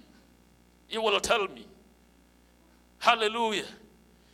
you 0.91 1.01
will 1.01 1.21
tell 1.21 1.49
me. 1.49 1.67
Hallelujah. 2.99 3.65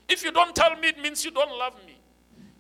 If 0.08 0.24
you 0.24 0.32
don't 0.32 0.56
tell 0.56 0.74
me, 0.74 0.88
it 0.88 1.00
means 1.00 1.24
you 1.24 1.30
don't 1.30 1.56
love 1.56 1.74
me. 1.86 1.96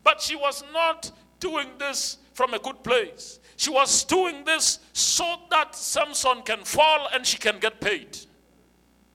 But 0.04 0.20
she 0.20 0.36
was 0.36 0.62
not 0.72 1.10
doing 1.40 1.66
this 1.80 2.18
from 2.36 2.52
a 2.52 2.58
good 2.58 2.84
place. 2.84 3.40
She 3.56 3.70
was 3.70 4.04
doing 4.04 4.44
this 4.44 4.78
so 4.92 5.36
that 5.48 5.74
Samson 5.74 6.42
can 6.42 6.64
fall 6.64 7.08
and 7.14 7.26
she 7.26 7.38
can 7.38 7.58
get 7.58 7.80
paid. 7.80 8.18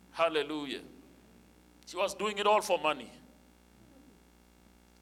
Hallelujah. 0.10 0.80
She 1.86 1.96
was 1.96 2.16
doing 2.16 2.40
it 2.40 2.48
all 2.48 2.62
for 2.62 2.80
money. 2.80 3.12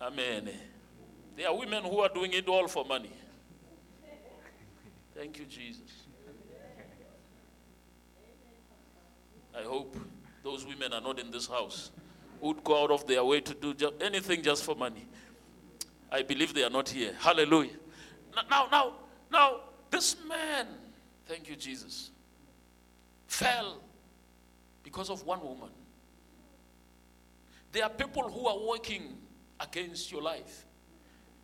Amen. 0.01 0.49
There 1.37 1.47
are 1.47 1.57
women 1.57 1.85
who 1.85 1.99
are 1.99 2.09
doing 2.09 2.33
it 2.33 2.45
all 2.49 2.67
for 2.67 2.83
money. 2.83 3.13
Thank 5.15 5.39
you, 5.39 5.45
Jesus. 5.45 6.03
I 9.57 9.61
hope 9.61 9.95
those 10.43 10.65
women 10.65 10.91
are 10.91 11.01
not 11.01 11.19
in 11.19 11.31
this 11.31 11.47
house 11.47 11.91
would 12.41 12.65
go 12.65 12.83
out 12.83 12.91
of 12.91 13.07
their 13.07 13.23
way 13.23 13.39
to 13.39 13.53
do 13.53 13.91
anything 14.01 14.41
just 14.41 14.65
for 14.65 14.75
money. 14.75 15.07
I 16.11 16.21
believe 16.21 16.53
they 16.53 16.63
are 16.65 16.69
not 16.69 16.89
here. 16.89 17.13
Hallelujah. 17.17 17.78
Now, 18.49 18.67
now, 18.71 18.93
now, 19.31 19.59
this 19.89 20.15
man, 20.27 20.67
thank 21.25 21.49
you, 21.49 21.55
Jesus, 21.55 22.11
fell 23.27 23.81
because 24.83 25.09
of 25.09 25.25
one 25.25 25.41
woman. 25.41 25.69
There 27.71 27.83
are 27.83 27.89
people 27.89 28.29
who 28.29 28.47
are 28.47 28.57
working 28.67 29.17
against 29.59 30.11
your 30.11 30.21
life. 30.21 30.65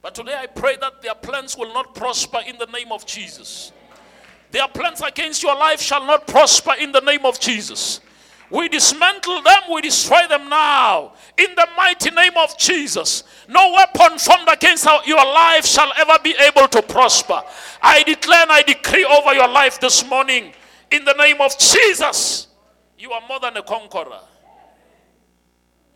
But 0.01 0.15
today 0.15 0.35
I 0.37 0.47
pray 0.47 0.77
that 0.81 1.01
their 1.01 1.15
plans 1.15 1.57
will 1.57 1.73
not 1.73 1.95
prosper 1.95 2.39
in 2.45 2.57
the 2.57 2.67
name 2.67 2.91
of 2.91 3.05
Jesus. 3.05 3.71
Their 4.51 4.67
plans 4.67 5.01
against 5.01 5.43
your 5.43 5.55
life 5.55 5.81
shall 5.81 6.05
not 6.05 6.27
prosper 6.27 6.73
in 6.79 6.91
the 6.91 7.01
name 7.01 7.25
of 7.25 7.39
Jesus. 7.39 7.99
We 8.51 8.69
dismantle 8.69 9.41
them, 9.41 9.61
we 9.73 9.81
destroy 9.81 10.27
them 10.27 10.49
now. 10.49 11.13
In 11.37 11.55
the 11.55 11.67
mighty 11.75 12.11
name 12.11 12.33
of 12.37 12.57
Jesus. 12.57 13.23
No 13.49 13.73
weapon 13.73 14.19
formed 14.19 14.47
against 14.51 14.87
your 15.05 15.23
life 15.23 15.65
shall 15.65 15.91
ever 15.97 16.17
be 16.23 16.35
able 16.39 16.67
to 16.67 16.81
prosper. 16.81 17.41
I 17.81 18.03
declare 18.03 18.43
and 18.43 18.51
I 18.51 18.61
decree 18.61 19.05
over 19.05 19.33
your 19.33 19.47
life 19.47 19.79
this 19.79 20.07
morning. 20.07 20.53
In 20.91 21.03
the 21.05 21.13
name 21.13 21.41
of 21.41 21.57
Jesus. 21.57 22.47
You 22.97 23.11
are 23.11 23.21
more 23.27 23.39
than 23.39 23.57
a 23.57 23.63
conqueror. 23.63 24.21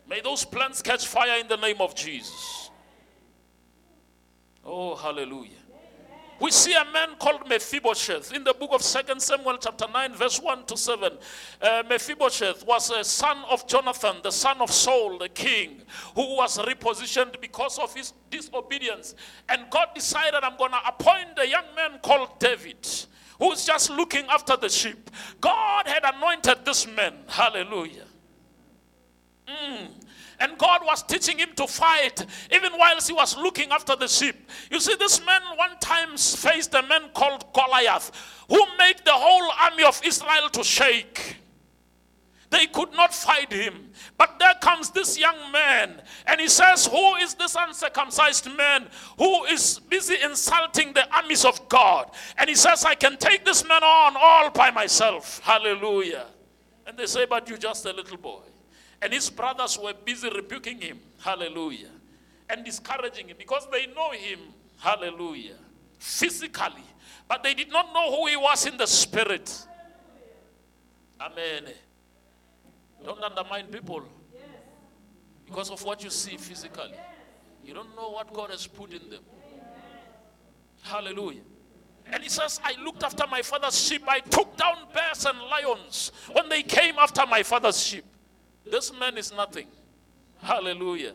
May 0.07 0.21
those 0.21 0.43
plans 0.43 0.81
catch 0.81 1.05
fire 1.05 1.39
in 1.39 1.47
the 1.47 1.57
name 1.57 1.79
of 1.79 1.93
Jesus. 1.93 2.71
Oh, 4.65 4.95
hallelujah 4.95 5.58
we 6.39 6.51
see 6.51 6.73
a 6.73 6.85
man 6.93 7.09
called 7.19 7.47
Mephibosheth 7.47 8.33
in 8.33 8.43
the 8.43 8.53
book 8.53 8.71
of 8.73 8.81
Second 8.81 9.21
Samuel, 9.21 9.57
chapter 9.57 9.85
9, 9.91 10.13
verse 10.13 10.39
1 10.39 10.65
to 10.65 10.77
7. 10.77 11.17
Uh, 11.61 11.83
Mephibosheth 11.89 12.65
was 12.65 12.89
a 12.91 13.03
son 13.03 13.37
of 13.49 13.67
Jonathan, 13.67 14.17
the 14.23 14.31
son 14.31 14.61
of 14.61 14.71
Saul, 14.71 15.17
the 15.17 15.29
king, 15.29 15.81
who 16.15 16.35
was 16.35 16.57
repositioned 16.57 17.39
because 17.41 17.77
of 17.79 17.93
his 17.93 18.13
disobedience. 18.29 19.15
And 19.49 19.69
God 19.69 19.89
decided, 19.93 20.43
I'm 20.43 20.57
going 20.57 20.71
to 20.71 20.79
appoint 20.87 21.37
a 21.37 21.47
young 21.47 21.65
man 21.75 21.99
called 22.01 22.39
David 22.39 22.87
who's 23.39 23.65
just 23.65 23.89
looking 23.89 24.25
after 24.27 24.57
the 24.57 24.69
sheep. 24.69 25.09
God 25.39 25.87
had 25.87 26.03
anointed 26.03 26.65
this 26.65 26.85
man. 26.87 27.13
Hallelujah. 27.27 28.05
Mm. 29.47 29.87
And 30.39 30.57
God 30.57 30.81
was 30.85 31.03
teaching 31.03 31.37
him 31.37 31.49
to 31.55 31.67
fight 31.67 32.25
even 32.51 32.71
whilst 32.77 33.07
he 33.07 33.13
was 33.13 33.35
looking 33.37 33.71
after 33.71 33.95
the 33.95 34.07
sheep. 34.07 34.49
You 34.71 34.79
see, 34.79 34.95
this 34.95 35.23
man 35.25 35.41
one 35.55 35.77
time 35.79 36.15
faced 36.17 36.73
a 36.73 36.83
man 36.83 37.09
called 37.13 37.45
Goliath 37.53 38.11
who 38.47 38.59
made 38.77 38.97
the 39.05 39.11
whole 39.11 39.51
army 39.61 39.83
of 39.83 39.99
Israel 40.03 40.49
to 40.53 40.63
shake. 40.63 41.37
They 42.49 42.65
could 42.65 42.93
not 42.93 43.13
fight 43.13 43.51
him. 43.53 43.91
But 44.17 44.39
there 44.39 44.55
comes 44.59 44.89
this 44.89 45.19
young 45.19 45.51
man, 45.51 46.01
and 46.25 46.41
he 46.41 46.47
says, 46.47 46.87
Who 46.87 47.15
is 47.15 47.35
this 47.35 47.55
uncircumcised 47.57 48.49
man 48.57 48.87
who 49.17 49.45
is 49.45 49.79
busy 49.79 50.15
insulting 50.23 50.93
the 50.93 51.07
armies 51.15 51.45
of 51.45 51.69
God? 51.69 52.11
And 52.37 52.49
he 52.49 52.55
says, 52.55 52.85
I 52.85 52.95
can 52.95 53.17
take 53.17 53.45
this 53.45 53.67
man 53.67 53.83
on 53.83 54.15
all 54.17 54.49
by 54.49 54.71
myself. 54.71 55.39
Hallelujah. 55.43 56.25
And 56.87 56.97
they 56.97 57.05
say, 57.05 57.25
But 57.25 57.47
you're 57.47 57.57
just 57.59 57.85
a 57.85 57.93
little 57.93 58.17
boy. 58.17 58.41
And 59.01 59.13
his 59.13 59.29
brothers 59.29 59.77
were 59.81 59.93
busy 59.93 60.29
rebuking 60.29 60.81
him. 60.81 60.99
Hallelujah. 61.19 61.89
And 62.49 62.65
discouraging 62.65 63.27
him 63.27 63.37
because 63.37 63.67
they 63.71 63.87
know 63.87 64.11
him. 64.11 64.39
Hallelujah. 64.79 65.55
Physically. 65.97 66.83
But 67.27 67.43
they 67.43 67.53
did 67.53 67.71
not 67.71 67.93
know 67.93 68.11
who 68.15 68.27
he 68.27 68.35
was 68.35 68.65
in 68.65 68.77
the 68.77 68.87
spirit. 68.87 69.65
Amen. 71.21 71.73
Don't 73.03 73.23
undermine 73.23 73.67
people 73.67 74.03
because 75.45 75.69
of 75.69 75.83
what 75.83 76.03
you 76.03 76.09
see 76.09 76.37
physically. 76.37 76.93
You 77.63 77.73
don't 77.73 77.95
know 77.95 78.09
what 78.09 78.33
God 78.33 78.49
has 78.51 78.67
put 78.67 78.91
in 78.91 79.09
them. 79.09 79.21
Hallelujah. 80.81 81.41
And 82.11 82.23
he 82.23 82.29
says, 82.29 82.59
I 82.63 82.81
looked 82.83 83.03
after 83.03 83.25
my 83.27 83.41
father's 83.41 83.79
sheep. 83.79 84.03
I 84.07 84.19
took 84.19 84.57
down 84.57 84.75
bears 84.93 85.25
and 85.25 85.37
lions 85.39 86.11
when 86.31 86.49
they 86.49 86.63
came 86.63 86.95
after 86.97 87.25
my 87.27 87.43
father's 87.43 87.81
sheep. 87.81 88.05
This 88.65 88.91
man 88.97 89.17
is 89.17 89.31
nothing. 89.31 89.67
Hallelujah. 90.41 91.13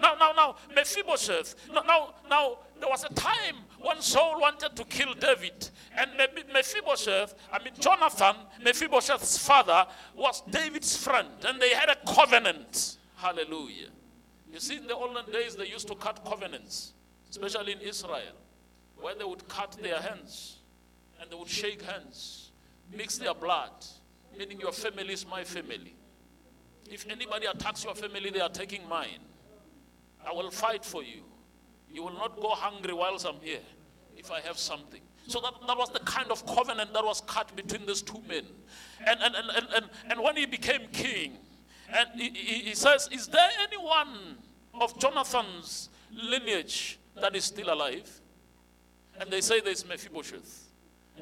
Now, 0.00 0.14
now, 0.18 0.32
now, 0.32 0.56
Mephibosheth. 0.74 1.54
Now, 1.72 1.82
now, 1.86 2.14
now, 2.28 2.58
there 2.80 2.88
was 2.88 3.04
a 3.04 3.12
time 3.14 3.56
when 3.80 4.00
Saul 4.00 4.40
wanted 4.40 4.74
to 4.76 4.84
kill 4.84 5.12
David, 5.14 5.68
and 5.96 6.10
Mephibosheth, 6.52 7.34
I 7.52 7.62
mean 7.62 7.74
Jonathan, 7.78 8.36
Mephibosheth's 8.62 9.38
father, 9.38 9.86
was 10.16 10.42
David's 10.50 10.96
friend, 10.96 11.28
and 11.46 11.60
they 11.60 11.70
had 11.70 11.90
a 11.90 11.96
covenant. 12.14 12.96
Hallelujah. 13.16 13.88
You 14.52 14.60
see, 14.60 14.78
in 14.78 14.86
the 14.86 14.94
olden 14.94 15.30
days, 15.32 15.56
they 15.56 15.66
used 15.66 15.88
to 15.88 15.94
cut 15.94 16.24
covenants, 16.24 16.92
especially 17.30 17.72
in 17.72 17.80
Israel, 17.80 18.34
where 19.00 19.14
they 19.14 19.24
would 19.24 19.46
cut 19.48 19.76
their 19.82 20.00
hands 20.00 20.58
and 21.20 21.30
they 21.30 21.36
would 21.36 21.48
shake 21.48 21.82
hands, 21.82 22.50
mix 22.94 23.16
their 23.16 23.32
blood, 23.32 23.70
meaning 24.36 24.60
your 24.60 24.72
family 24.72 25.12
is 25.12 25.26
my 25.26 25.44
family. 25.44 25.94
If 26.92 27.08
anybody 27.08 27.46
attacks 27.46 27.84
your 27.84 27.94
family, 27.94 28.28
they 28.28 28.40
are 28.40 28.50
taking 28.50 28.86
mine. 28.86 29.20
I 30.28 30.32
will 30.32 30.50
fight 30.50 30.84
for 30.84 31.02
you. 31.02 31.22
You 31.90 32.02
will 32.02 32.12
not 32.12 32.38
go 32.38 32.50
hungry 32.50 32.92
whilst 32.92 33.26
I'm 33.26 33.40
here 33.40 33.60
if 34.14 34.30
I 34.30 34.40
have 34.40 34.58
something. 34.58 35.00
So 35.26 35.40
that, 35.40 35.54
that 35.66 35.78
was 35.78 35.88
the 35.88 36.00
kind 36.00 36.30
of 36.30 36.44
covenant 36.44 36.92
that 36.92 37.02
was 37.02 37.22
cut 37.22 37.54
between 37.56 37.86
these 37.86 38.02
two 38.02 38.20
men. 38.28 38.44
And, 39.06 39.20
and, 39.22 39.34
and, 39.34 39.50
and, 39.56 39.66
and, 39.74 39.90
and 40.10 40.20
when 40.20 40.36
he 40.36 40.44
became 40.44 40.82
king, 40.92 41.38
and 41.96 42.08
he, 42.14 42.28
he, 42.28 42.54
he 42.64 42.74
says, 42.74 43.08
Is 43.10 43.26
there 43.26 43.48
anyone 43.62 44.36
of 44.78 44.98
Jonathan's 44.98 45.88
lineage 46.12 46.98
that 47.20 47.34
is 47.34 47.44
still 47.44 47.72
alive? 47.72 48.20
And 49.18 49.30
they 49.30 49.40
say 49.40 49.60
there's 49.60 49.88
Mephibosheth. 49.88 50.66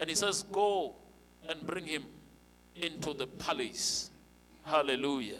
And 0.01 0.09
he 0.09 0.17
says, 0.17 0.45
Go 0.51 0.97
and 1.49 1.65
bring 1.65 1.87
him 1.87 2.05
into 2.75 3.13
the 3.15 3.29
palace. 3.29 4.11
Hallelujah. 4.65 5.39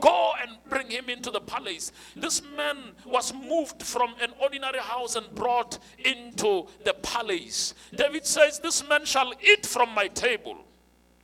Go 0.00 0.32
and 0.40 0.56
bring 0.68 0.90
him 0.90 1.08
into 1.08 1.30
the 1.30 1.40
palace. 1.40 1.92
This 2.14 2.42
man 2.56 2.76
was 3.06 3.32
moved 3.34 3.82
from 3.82 4.14
an 4.20 4.30
ordinary 4.40 4.78
house 4.78 5.16
and 5.16 5.32
brought 5.34 5.78
into 5.98 6.66
the 6.84 6.94
palace. 6.94 7.74
David 7.94 8.26
says, 8.26 8.58
This 8.58 8.86
man 8.88 9.04
shall 9.04 9.32
eat 9.42 9.66
from 9.66 9.94
my 9.94 10.08
table. 10.08 10.58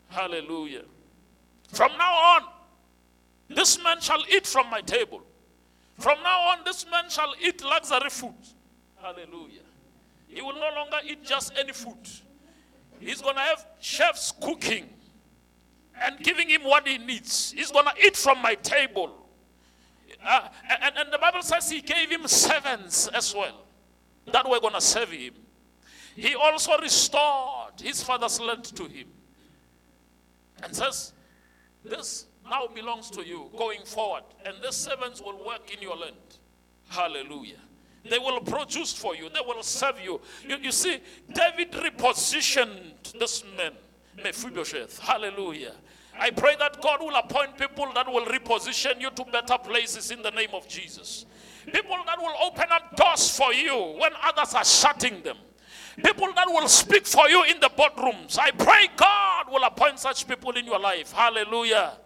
Hallelujah. 0.08 0.84
From 1.68 1.92
now 1.98 2.12
on, 2.12 2.42
this 3.48 3.82
man 3.82 4.00
shall 4.00 4.22
eat 4.32 4.46
from 4.46 4.70
my 4.70 4.80
table. 4.80 5.22
From 5.98 6.22
now 6.22 6.50
on, 6.50 6.58
this 6.64 6.86
man 6.90 7.08
shall 7.08 7.34
eat 7.40 7.62
luxury 7.62 8.10
food. 8.10 8.34
Hallelujah. 9.00 9.60
He 10.28 10.40
will 10.40 10.54
no 10.54 10.70
longer 10.74 10.98
eat 11.04 11.24
just 11.24 11.52
any 11.56 11.72
food. 11.72 12.08
He's 12.98 13.20
going 13.20 13.34
to 13.34 13.40
have 13.40 13.66
chefs 13.80 14.32
cooking 14.32 14.88
and 16.02 16.18
giving 16.20 16.48
him 16.48 16.62
what 16.64 16.86
he 16.86 16.98
needs. 16.98 17.52
He's 17.52 17.70
going 17.70 17.86
to 17.86 17.92
eat 18.04 18.16
from 18.16 18.42
my 18.42 18.54
table. 18.54 19.10
Uh, 20.24 20.48
and, 20.82 20.96
and 20.96 21.12
the 21.12 21.18
Bible 21.18 21.42
says 21.42 21.70
he 21.70 21.80
gave 21.80 22.10
him 22.10 22.26
servants 22.26 23.08
as 23.08 23.34
well 23.34 23.64
that 24.32 24.48
were 24.48 24.60
going 24.60 24.74
to 24.74 24.80
serve 24.80 25.10
him. 25.10 25.34
He 26.16 26.34
also 26.34 26.78
restored 26.78 27.80
his 27.80 28.02
father's 28.02 28.40
land 28.40 28.64
to 28.64 28.84
him 28.84 29.08
and 30.62 30.74
says, 30.74 31.12
This 31.84 32.26
now 32.48 32.68
belongs 32.72 33.10
to 33.10 33.26
you 33.26 33.50
going 33.56 33.82
forward, 33.84 34.22
and 34.44 34.54
the 34.62 34.70
servants 34.70 35.20
will 35.20 35.44
work 35.44 35.74
in 35.74 35.82
your 35.82 35.96
land. 35.96 36.14
Hallelujah. 36.88 37.58
They 38.08 38.18
will 38.18 38.40
produce 38.40 38.92
for 38.92 39.16
you, 39.16 39.28
they 39.28 39.40
will 39.44 39.62
serve 39.62 39.98
you. 40.02 40.20
You, 40.46 40.56
you 40.58 40.72
see, 40.72 40.98
David 41.32 41.72
repositioned 41.72 43.18
this 43.18 43.42
man 43.56 43.72
Mephibosheth. 44.22 44.98
Hallelujah. 44.98 45.72
I 46.18 46.30
pray 46.30 46.54
that 46.58 46.80
God 46.80 47.00
will 47.00 47.14
appoint 47.16 47.58
people 47.58 47.90
that 47.94 48.06
will 48.06 48.24
reposition 48.26 49.00
you 49.00 49.10
to 49.10 49.24
better 49.24 49.58
places 49.58 50.10
in 50.10 50.22
the 50.22 50.30
name 50.30 50.50
of 50.52 50.68
Jesus. 50.68 51.26
People 51.66 51.96
that 52.06 52.18
will 52.18 52.34
open 52.42 52.66
up 52.70 52.94
doors 52.94 53.36
for 53.36 53.52
you 53.52 53.96
when 53.98 54.12
others 54.22 54.54
are 54.54 54.64
shutting 54.64 55.22
them. 55.22 55.36
People 55.96 56.32
that 56.34 56.46
will 56.46 56.68
speak 56.68 57.06
for 57.06 57.28
you 57.28 57.44
in 57.44 57.58
the 57.60 57.70
boardrooms. 57.70 58.38
I 58.38 58.50
pray 58.50 58.88
God 58.96 59.46
will 59.50 59.64
appoint 59.64 59.98
such 59.98 60.26
people 60.26 60.52
in 60.52 60.66
your 60.66 60.78
life. 60.78 61.12
Hallelujah. 61.12 61.98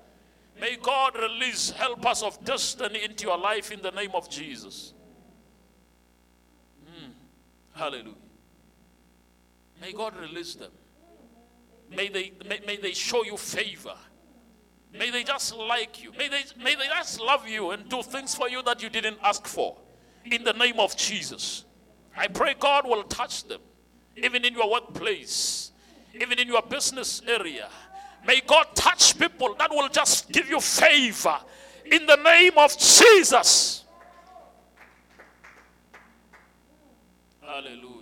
May 0.60 0.76
God 0.76 1.16
release 1.18 1.70
helpers 1.70 2.22
of 2.22 2.42
destiny 2.44 3.02
into 3.04 3.26
your 3.26 3.38
life 3.38 3.70
in 3.70 3.80
the 3.80 3.90
name 3.90 4.10
of 4.14 4.28
Jesus. 4.28 4.92
Mm. 6.84 7.10
Hallelujah. 7.74 8.14
May 9.80 9.92
God 9.92 10.16
release 10.16 10.54
them. 10.54 10.72
May 11.94 12.08
they, 12.08 12.32
may, 12.48 12.60
may 12.66 12.76
they 12.76 12.92
show 12.92 13.24
you 13.24 13.36
favor. 13.36 13.94
May 14.92 15.10
they 15.10 15.22
just 15.22 15.54
like 15.54 16.02
you. 16.02 16.12
May 16.12 16.28
they, 16.28 16.42
may 16.62 16.74
they 16.74 16.86
just 16.86 17.20
love 17.20 17.46
you 17.46 17.70
and 17.70 17.88
do 17.88 18.02
things 18.02 18.34
for 18.34 18.48
you 18.48 18.62
that 18.62 18.82
you 18.82 18.88
didn't 18.88 19.18
ask 19.22 19.46
for. 19.46 19.76
In 20.24 20.44
the 20.44 20.52
name 20.52 20.78
of 20.80 20.96
Jesus. 20.96 21.64
I 22.16 22.26
pray 22.26 22.54
God 22.58 22.86
will 22.86 23.04
touch 23.04 23.44
them, 23.44 23.60
even 24.16 24.44
in 24.44 24.54
your 24.54 24.70
workplace, 24.70 25.72
even 26.14 26.38
in 26.38 26.48
your 26.48 26.62
business 26.62 27.22
area. 27.26 27.68
May 28.26 28.40
God 28.46 28.66
touch 28.74 29.18
people 29.18 29.54
that 29.58 29.70
will 29.70 29.88
just 29.88 30.30
give 30.30 30.48
you 30.50 30.60
favor 30.60 31.38
in 31.84 32.06
the 32.06 32.16
name 32.16 32.52
of 32.56 32.76
Jesus. 32.76 33.84
Hallelujah 37.40 37.97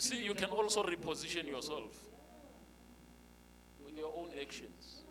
see, 0.00 0.24
you 0.24 0.34
can 0.34 0.50
also 0.50 0.82
reposition 0.82 1.46
yourself 1.46 1.92
with 3.84 3.96
your 3.96 4.12
own 4.16 4.30
actions. 4.40 5.02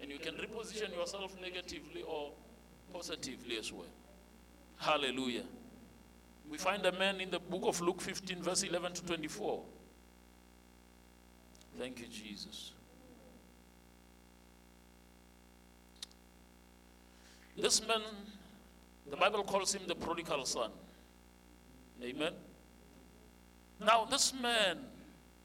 And 0.00 0.10
you 0.10 0.18
can 0.18 0.34
reposition 0.34 0.94
yourself 0.94 1.36
negatively 1.40 2.02
or 2.02 2.32
positively 2.92 3.58
as 3.58 3.72
well. 3.72 3.86
Hallelujah. 4.78 5.44
We 6.50 6.56
find 6.56 6.84
a 6.86 6.92
man 6.92 7.20
in 7.20 7.30
the 7.30 7.38
book 7.38 7.62
of 7.64 7.80
Luke 7.80 8.00
15, 8.00 8.42
verse 8.42 8.62
11 8.62 8.94
to 8.94 9.04
24. 9.04 9.62
Thank 11.78 12.00
you, 12.00 12.06
Jesus. 12.06 12.72
This 17.56 17.86
man, 17.86 18.00
the 19.10 19.16
Bible 19.16 19.42
calls 19.42 19.74
him 19.74 19.82
the 19.86 19.94
prodigal 19.94 20.44
son. 20.46 20.70
Amen. 22.02 22.32
Now, 23.80 24.04
this 24.04 24.32
man, 24.32 24.78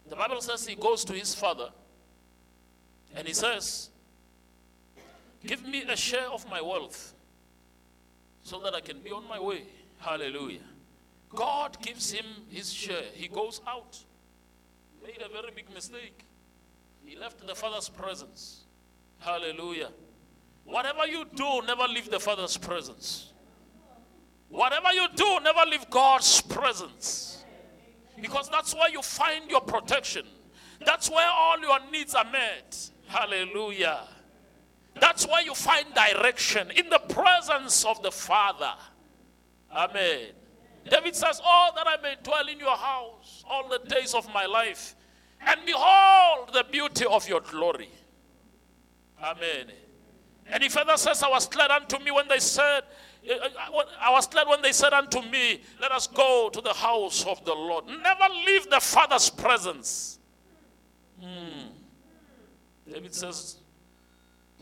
the 0.09 0.15
Bible 0.15 0.41
says 0.41 0.65
he 0.65 0.75
goes 0.75 1.05
to 1.05 1.13
his 1.13 1.33
father 1.35 1.69
and 3.15 3.27
he 3.27 3.33
says, 3.33 3.89
Give 5.45 5.65
me 5.65 5.83
a 5.83 5.95
share 5.95 6.29
of 6.29 6.49
my 6.49 6.61
wealth 6.61 7.13
so 8.43 8.59
that 8.59 8.73
I 8.73 8.81
can 8.81 8.99
be 8.99 9.11
on 9.11 9.27
my 9.27 9.39
way. 9.39 9.63
Hallelujah. 9.99 10.61
God 11.29 11.81
gives 11.81 12.11
him 12.11 12.25
his 12.49 12.71
share. 12.71 13.03
He 13.13 13.27
goes 13.27 13.61
out. 13.67 13.97
Made 15.05 15.21
a 15.21 15.29
very 15.29 15.51
big 15.53 15.73
mistake. 15.73 16.25
He 17.05 17.17
left 17.17 17.45
the 17.45 17.55
father's 17.55 17.89
presence. 17.89 18.61
Hallelujah. 19.19 19.89
Whatever 20.65 21.05
you 21.07 21.25
do, 21.35 21.61
never 21.65 21.87
leave 21.87 22.09
the 22.09 22.19
father's 22.19 22.57
presence. 22.57 23.33
Whatever 24.49 24.93
you 24.93 25.07
do, 25.15 25.39
never 25.41 25.69
leave 25.69 25.89
God's 25.89 26.41
presence. 26.41 27.32
Because 28.21 28.49
that's 28.49 28.73
where 28.73 28.89
you 28.89 29.01
find 29.01 29.49
your 29.49 29.61
protection. 29.61 30.25
That's 30.85 31.09
where 31.09 31.29
all 31.29 31.59
your 31.59 31.79
needs 31.91 32.15
are 32.15 32.25
met. 32.25 32.89
Hallelujah. 33.07 34.01
That's 34.99 35.27
where 35.27 35.41
you 35.41 35.53
find 35.53 35.85
direction 35.93 36.71
in 36.71 36.89
the 36.89 36.99
presence 36.99 37.83
of 37.85 38.01
the 38.03 38.11
Father. 38.11 38.73
Amen. 39.75 40.27
David 40.89 41.15
says, 41.15 41.41
Oh, 41.43 41.71
that 41.75 41.87
I 41.87 42.01
may 42.01 42.15
dwell 42.21 42.47
in 42.47 42.59
your 42.59 42.75
house 42.75 43.43
all 43.49 43.67
the 43.69 43.79
days 43.87 44.13
of 44.13 44.31
my 44.33 44.45
life 44.45 44.95
and 45.45 45.59
behold 45.65 46.49
the 46.53 46.65
beauty 46.69 47.05
of 47.05 47.27
your 47.27 47.41
glory. 47.41 47.89
Amen. 49.21 49.71
And 50.51 50.61
he 50.61 50.69
further 50.69 50.97
says, 50.97 51.23
I 51.23 51.29
was 51.29 51.47
glad 51.47 51.71
unto 51.71 51.99
me 51.99 52.11
when 52.11 52.27
they 52.27 52.39
said, 52.39 52.81
I 54.01 54.11
was 54.11 54.27
glad 54.27 54.47
when 54.47 54.61
they 54.61 54.73
said 54.73 54.91
unto 54.93 55.21
me, 55.21 55.61
Let 55.81 55.91
us 55.91 56.07
go 56.07 56.49
to 56.51 56.61
the 56.61 56.73
house 56.73 57.25
of 57.25 57.43
the 57.45 57.53
Lord. 57.53 57.85
Never 57.87 58.33
leave 58.45 58.69
the 58.69 58.79
Father's 58.81 59.29
presence. 59.29 60.19
Hmm. 61.21 61.69
David 62.91 63.15
says, 63.15 63.57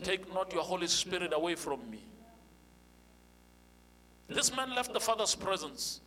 Take 0.02 0.32
not 0.32 0.52
your 0.52 0.62
Holy 0.62 0.86
Spirit 0.86 1.32
away 1.32 1.56
from 1.56 1.90
me. 1.90 2.04
This 4.28 4.54
man 4.54 4.74
left 4.74 4.92
the 4.92 5.00
Father's 5.00 5.34
presence. 5.34 6.00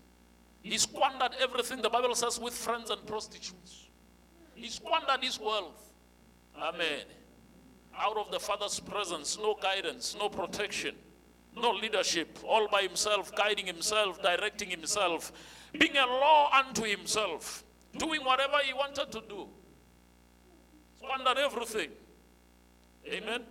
He 0.62 0.78
squandered 0.78 1.32
everything, 1.40 1.82
the 1.82 1.90
Bible 1.90 2.16
says, 2.16 2.40
with 2.40 2.54
friends 2.54 2.90
and 2.90 3.06
prostitutes. 3.06 3.88
He 4.56 4.68
squandered 4.70 5.22
his 5.22 5.40
wealth. 5.40 5.94
Amen. 6.58 7.02
Out 7.98 8.18
of 8.18 8.32
the 8.32 8.40
Father's 8.40 8.80
presence, 8.80 9.38
no 9.38 9.56
guidance, 9.62 10.16
no 10.20 10.30
protection 10.30 10.96
no 11.56 11.72
leadership, 11.72 12.38
all 12.46 12.68
by 12.68 12.82
himself, 12.82 13.34
guiding 13.36 13.66
himself, 13.66 14.22
directing 14.22 14.70
himself, 14.70 15.32
being 15.78 15.96
a 15.98 16.06
law 16.06 16.52
unto 16.52 16.84
himself, 16.84 17.64
doing 17.98 18.24
whatever 18.24 18.58
he 18.64 18.74
wanted 18.74 19.12
to 19.12 19.22
do. 19.28 19.48
Squander 20.98 21.40
everything. 21.40 21.90
Amen. 23.08 23.44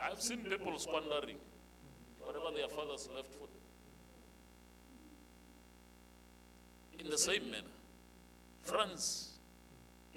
I've 0.00 0.20
seen 0.20 0.38
people 0.38 0.78
squandering. 0.78 1.36
whatever 2.20 2.56
their 2.56 2.68
fathers 2.68 3.08
left 3.14 3.32
for 3.32 3.46
them. 3.46 3.62
In 6.98 7.10
the 7.10 7.18
same 7.18 7.50
manner, 7.50 7.66
friends, 8.62 9.38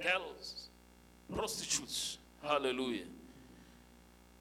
girls, 0.02 0.70
prostitutes, 1.34 2.20
hallelujah. 2.48 3.06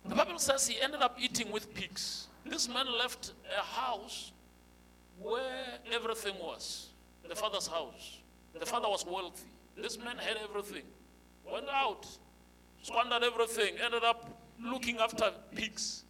The 0.06 0.14
Bible 0.14 0.38
says 0.38 0.66
he 0.68 0.80
ended 0.80 1.00
up 1.00 1.16
eating 1.18 1.50
with 1.50 1.72
pigs. 1.74 2.28
This 2.44 2.68
man 2.68 2.86
left 2.98 3.32
a 3.58 3.62
house 3.62 4.32
where 5.18 5.78
everything 5.92 6.34
was 6.40 6.88
the 7.28 7.34
father's 7.34 7.66
house. 7.66 8.18
The 8.58 8.66
father 8.66 8.88
was 8.88 9.04
wealthy. 9.06 9.48
This 9.76 9.98
man 9.98 10.16
had 10.18 10.36
everything. 10.48 10.84
Went 11.50 11.66
out, 11.68 12.06
squandered 12.82 13.22
everything, 13.22 13.74
ended 13.82 14.04
up 14.04 14.28
looking 14.62 14.98
after 14.98 15.32
pigs, 15.54 16.04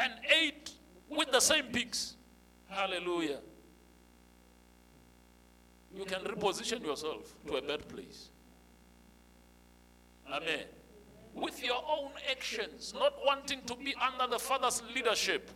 and 0.00 0.12
ate 0.42 0.72
with 1.08 1.30
the 1.30 1.40
same 1.40 1.64
pigs. 1.66 2.16
Hallelujah. 2.68 3.38
You 5.96 6.04
can 6.04 6.20
reposition 6.22 6.84
yourself 6.84 7.32
to 7.46 7.56
a 7.56 7.62
better 7.62 7.84
place. 7.84 8.30
Amen. 10.32 10.64
With 11.34 11.62
your 11.62 11.82
own 11.88 12.10
actions, 12.30 12.94
not 12.98 13.14
wanting 13.24 13.60
to 13.66 13.76
be 13.76 13.94
under 14.00 14.26
the 14.30 14.38
Father's 14.38 14.82
leadership. 14.94 15.50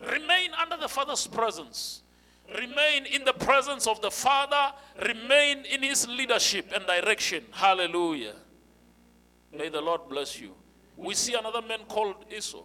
Remain 0.00 0.50
under 0.60 0.76
the 0.76 0.88
Father's 0.88 1.26
presence. 1.26 2.02
Remain 2.54 3.06
in 3.06 3.24
the 3.24 3.32
presence 3.32 3.86
of 3.86 4.00
the 4.00 4.10
Father. 4.10 4.72
Remain 5.04 5.64
in 5.64 5.82
His 5.82 6.06
leadership 6.06 6.70
and 6.74 6.86
direction. 6.86 7.44
Hallelujah. 7.50 8.34
May 9.56 9.68
the 9.68 9.80
Lord 9.80 10.02
bless 10.08 10.40
you. 10.40 10.52
We 10.96 11.14
see 11.14 11.34
another 11.34 11.62
man 11.62 11.80
called 11.88 12.16
Esau 12.34 12.62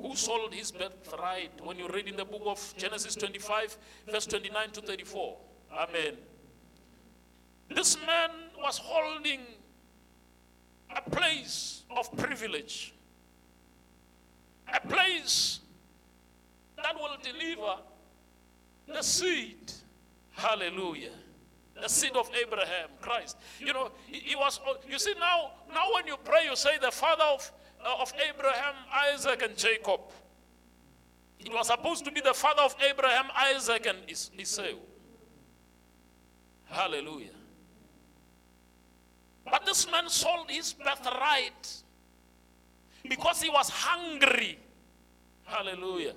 who 0.00 0.14
sold 0.14 0.54
his 0.54 0.70
birthright 0.70 1.50
when 1.64 1.78
you 1.78 1.88
read 1.88 2.06
in 2.06 2.16
the 2.16 2.24
book 2.24 2.42
of 2.46 2.74
Genesis 2.76 3.16
25, 3.16 3.76
verse 4.06 4.26
29 4.26 4.70
to 4.70 4.80
34. 4.80 5.36
Amen. 5.72 6.16
This 7.68 7.96
man 8.06 8.30
was 8.58 8.78
holding 8.78 9.40
a 10.94 11.10
place 11.10 11.82
of 11.90 12.14
privilege, 12.16 12.94
a 14.72 14.80
place 14.86 15.60
that 16.76 16.94
will 16.94 17.16
deliver 17.22 17.76
the 18.86 19.02
seed. 19.02 19.72
Hallelujah. 20.32 21.10
The 21.80 21.88
seed 21.88 22.12
of 22.16 22.30
Abraham, 22.34 22.88
Christ. 23.00 23.36
You 23.60 23.72
know, 23.72 23.90
he, 24.06 24.18
he 24.20 24.36
was, 24.36 24.60
you 24.88 24.98
see, 24.98 25.14
now, 25.18 25.52
now 25.72 25.92
when 25.94 26.06
you 26.06 26.16
pray, 26.24 26.44
you 26.44 26.56
say 26.56 26.78
the 26.80 26.90
father 26.90 27.24
of, 27.24 27.52
uh, 27.84 28.02
of 28.02 28.12
Abraham, 28.28 28.74
Isaac, 29.12 29.42
and 29.42 29.56
Jacob. 29.56 30.00
It 31.38 31.52
was 31.52 31.68
supposed 31.68 32.04
to 32.04 32.10
be 32.10 32.20
the 32.20 32.34
father 32.34 32.62
of 32.62 32.74
Abraham, 32.88 33.26
Isaac, 33.36 33.86
and 33.86 33.98
Esau. 34.08 34.62
Hallelujah. 36.66 37.37
But 39.50 39.64
this 39.64 39.90
man 39.90 40.08
sold 40.08 40.50
his 40.50 40.72
birthright 40.72 41.82
because 43.08 43.42
he 43.42 43.48
was 43.50 43.70
hungry. 43.70 44.58
Hallelujah. 45.44 46.14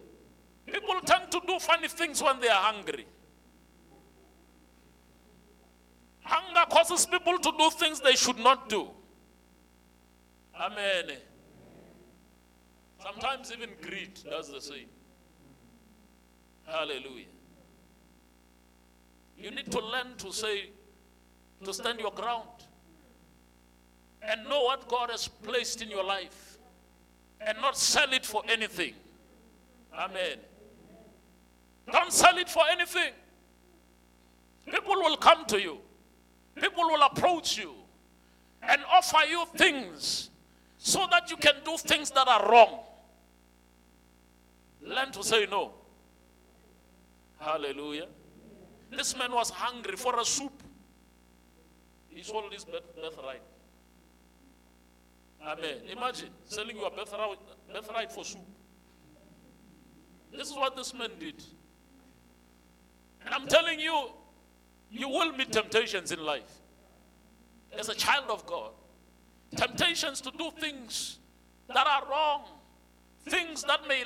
People 0.65 0.99
tend 1.05 1.31
to 1.31 1.41
do 1.47 1.59
funny 1.59 1.87
things 1.87 2.21
when 2.21 2.39
they 2.39 2.49
are 2.49 2.61
hungry. 2.61 3.05
Hunger 6.23 6.65
causes 6.69 7.05
people 7.05 7.37
to 7.39 7.51
do 7.57 7.69
things 7.71 7.99
they 7.99 8.15
should 8.15 8.37
not 8.37 8.69
do. 8.69 8.87
Amen. 10.59 11.17
Sometimes 13.01 13.51
even 13.51 13.69
greed 13.81 14.19
does 14.29 14.51
the 14.51 14.61
same. 14.61 14.87
Hallelujah. 16.65 17.25
You 19.37 19.51
need 19.51 19.71
to 19.71 19.79
learn 19.79 20.15
to 20.17 20.31
say, 20.31 20.69
to 21.63 21.73
stand 21.73 21.99
your 21.99 22.11
ground 22.11 22.47
and 24.21 24.47
know 24.47 24.63
what 24.63 24.87
God 24.87 25.09
has 25.09 25.27
placed 25.27 25.81
in 25.81 25.89
your 25.89 26.03
life 26.03 26.57
and 27.39 27.57
not 27.59 27.77
sell 27.77 28.11
it 28.13 28.25
for 28.25 28.43
anything. 28.47 28.93
Amen. 29.97 30.37
Don't 31.91 32.13
sell 32.13 32.37
it 32.37 32.49
for 32.49 32.63
anything. 32.71 33.13
People 34.65 34.95
will 34.95 35.17
come 35.17 35.45
to 35.45 35.59
you, 35.59 35.79
people 36.55 36.83
will 36.83 37.01
approach 37.01 37.57
you 37.57 37.73
and 38.61 38.81
offer 38.91 39.25
you 39.27 39.43
things 39.55 40.29
so 40.77 41.07
that 41.09 41.29
you 41.29 41.37
can 41.37 41.55
do 41.65 41.77
things 41.77 42.11
that 42.11 42.27
are 42.27 42.51
wrong. 42.51 42.79
Learn 44.83 45.11
to 45.11 45.23
say 45.23 45.47
no. 45.49 45.73
Hallelujah. 47.39 48.07
This 48.91 49.17
man 49.17 49.31
was 49.31 49.49
hungry 49.49 49.95
for 49.95 50.19
a 50.19 50.25
soup. 50.25 50.63
He 52.09 52.21
sold 52.23 52.51
his 52.51 52.65
birthright. 52.65 53.41
Amen. 55.45 55.77
Imagine 55.91 56.29
selling 56.45 56.77
your 56.77 56.91
birthright, 56.91 57.37
birthright 57.73 58.11
for 58.11 58.23
soup. 58.23 58.41
This 60.31 60.49
is 60.49 60.55
what 60.55 60.75
this 60.75 60.93
man 60.93 61.09
did. 61.19 61.43
And 63.25 63.33
I'm 63.33 63.47
telling 63.47 63.79
you, 63.79 64.09
you 64.89 65.09
will 65.09 65.31
meet 65.33 65.51
temptations 65.51 66.11
in 66.11 66.23
life. 66.23 66.59
As 67.77 67.89
a 67.89 67.95
child 67.95 68.25
of 68.29 68.45
God, 68.45 68.71
temptations 69.55 70.21
to 70.21 70.31
do 70.37 70.51
things 70.59 71.19
that 71.67 71.87
are 71.87 72.03
wrong, 72.09 72.43
things 73.27 73.63
that 73.63 73.87
may 73.87 74.03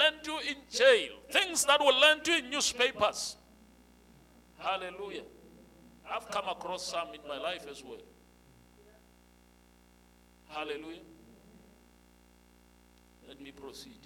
land 0.00 0.16
you 0.24 0.38
in 0.40 0.56
jail, 0.70 1.12
things 1.30 1.64
that 1.66 1.80
will 1.80 1.98
land 1.98 2.26
you 2.26 2.38
in 2.38 2.50
newspapers. 2.50 3.36
Hallelujah. 4.58 5.22
I've 6.10 6.30
come 6.30 6.48
across 6.48 6.86
some 6.86 7.08
in 7.14 7.20
my 7.28 7.38
life 7.38 7.66
as 7.70 7.82
well. 7.84 7.98
Hallelujah. 10.52 11.00
Let 13.26 13.40
me 13.40 13.50
proceed. 13.52 14.00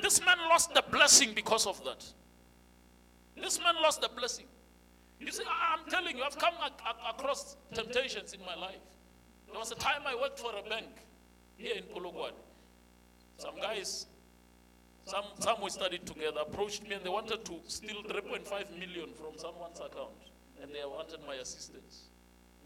This 0.00 0.24
man 0.24 0.38
lost 0.48 0.72
the 0.74 0.84
blessing 0.90 1.32
because 1.34 1.66
of 1.66 1.82
that. 1.84 2.04
This 3.36 3.58
man 3.58 3.74
lost 3.82 4.00
the 4.00 4.08
blessing. 4.08 4.46
You 5.18 5.32
see, 5.32 5.42
I'm 5.44 5.88
telling 5.90 6.16
you, 6.16 6.22
I've 6.22 6.38
come 6.38 6.54
across 7.08 7.56
temptations 7.74 8.34
in 8.34 8.40
my 8.40 8.54
life. 8.54 8.78
There 9.50 9.58
was 9.58 9.72
a 9.72 9.76
time 9.76 10.02
I 10.06 10.14
worked 10.14 10.38
for 10.38 10.52
a 10.56 10.68
bank 10.68 10.86
here 11.56 11.74
in 11.76 11.82
Polokwane. 11.84 12.32
Some 13.38 13.56
guys, 13.60 14.06
some, 15.04 15.24
some 15.38 15.60
we 15.62 15.70
studied 15.70 16.06
together, 16.06 16.40
approached 16.42 16.82
me 16.82 16.94
and 16.94 17.04
they 17.04 17.08
wanted 17.08 17.44
to 17.44 17.54
steal 17.66 18.02
3.5 18.04 18.78
million 18.78 19.08
from 19.14 19.38
someone's 19.38 19.78
account. 19.78 20.12
And 20.62 20.70
they 20.70 20.84
wanted 20.84 21.20
my 21.26 21.34
assistance. 21.36 22.04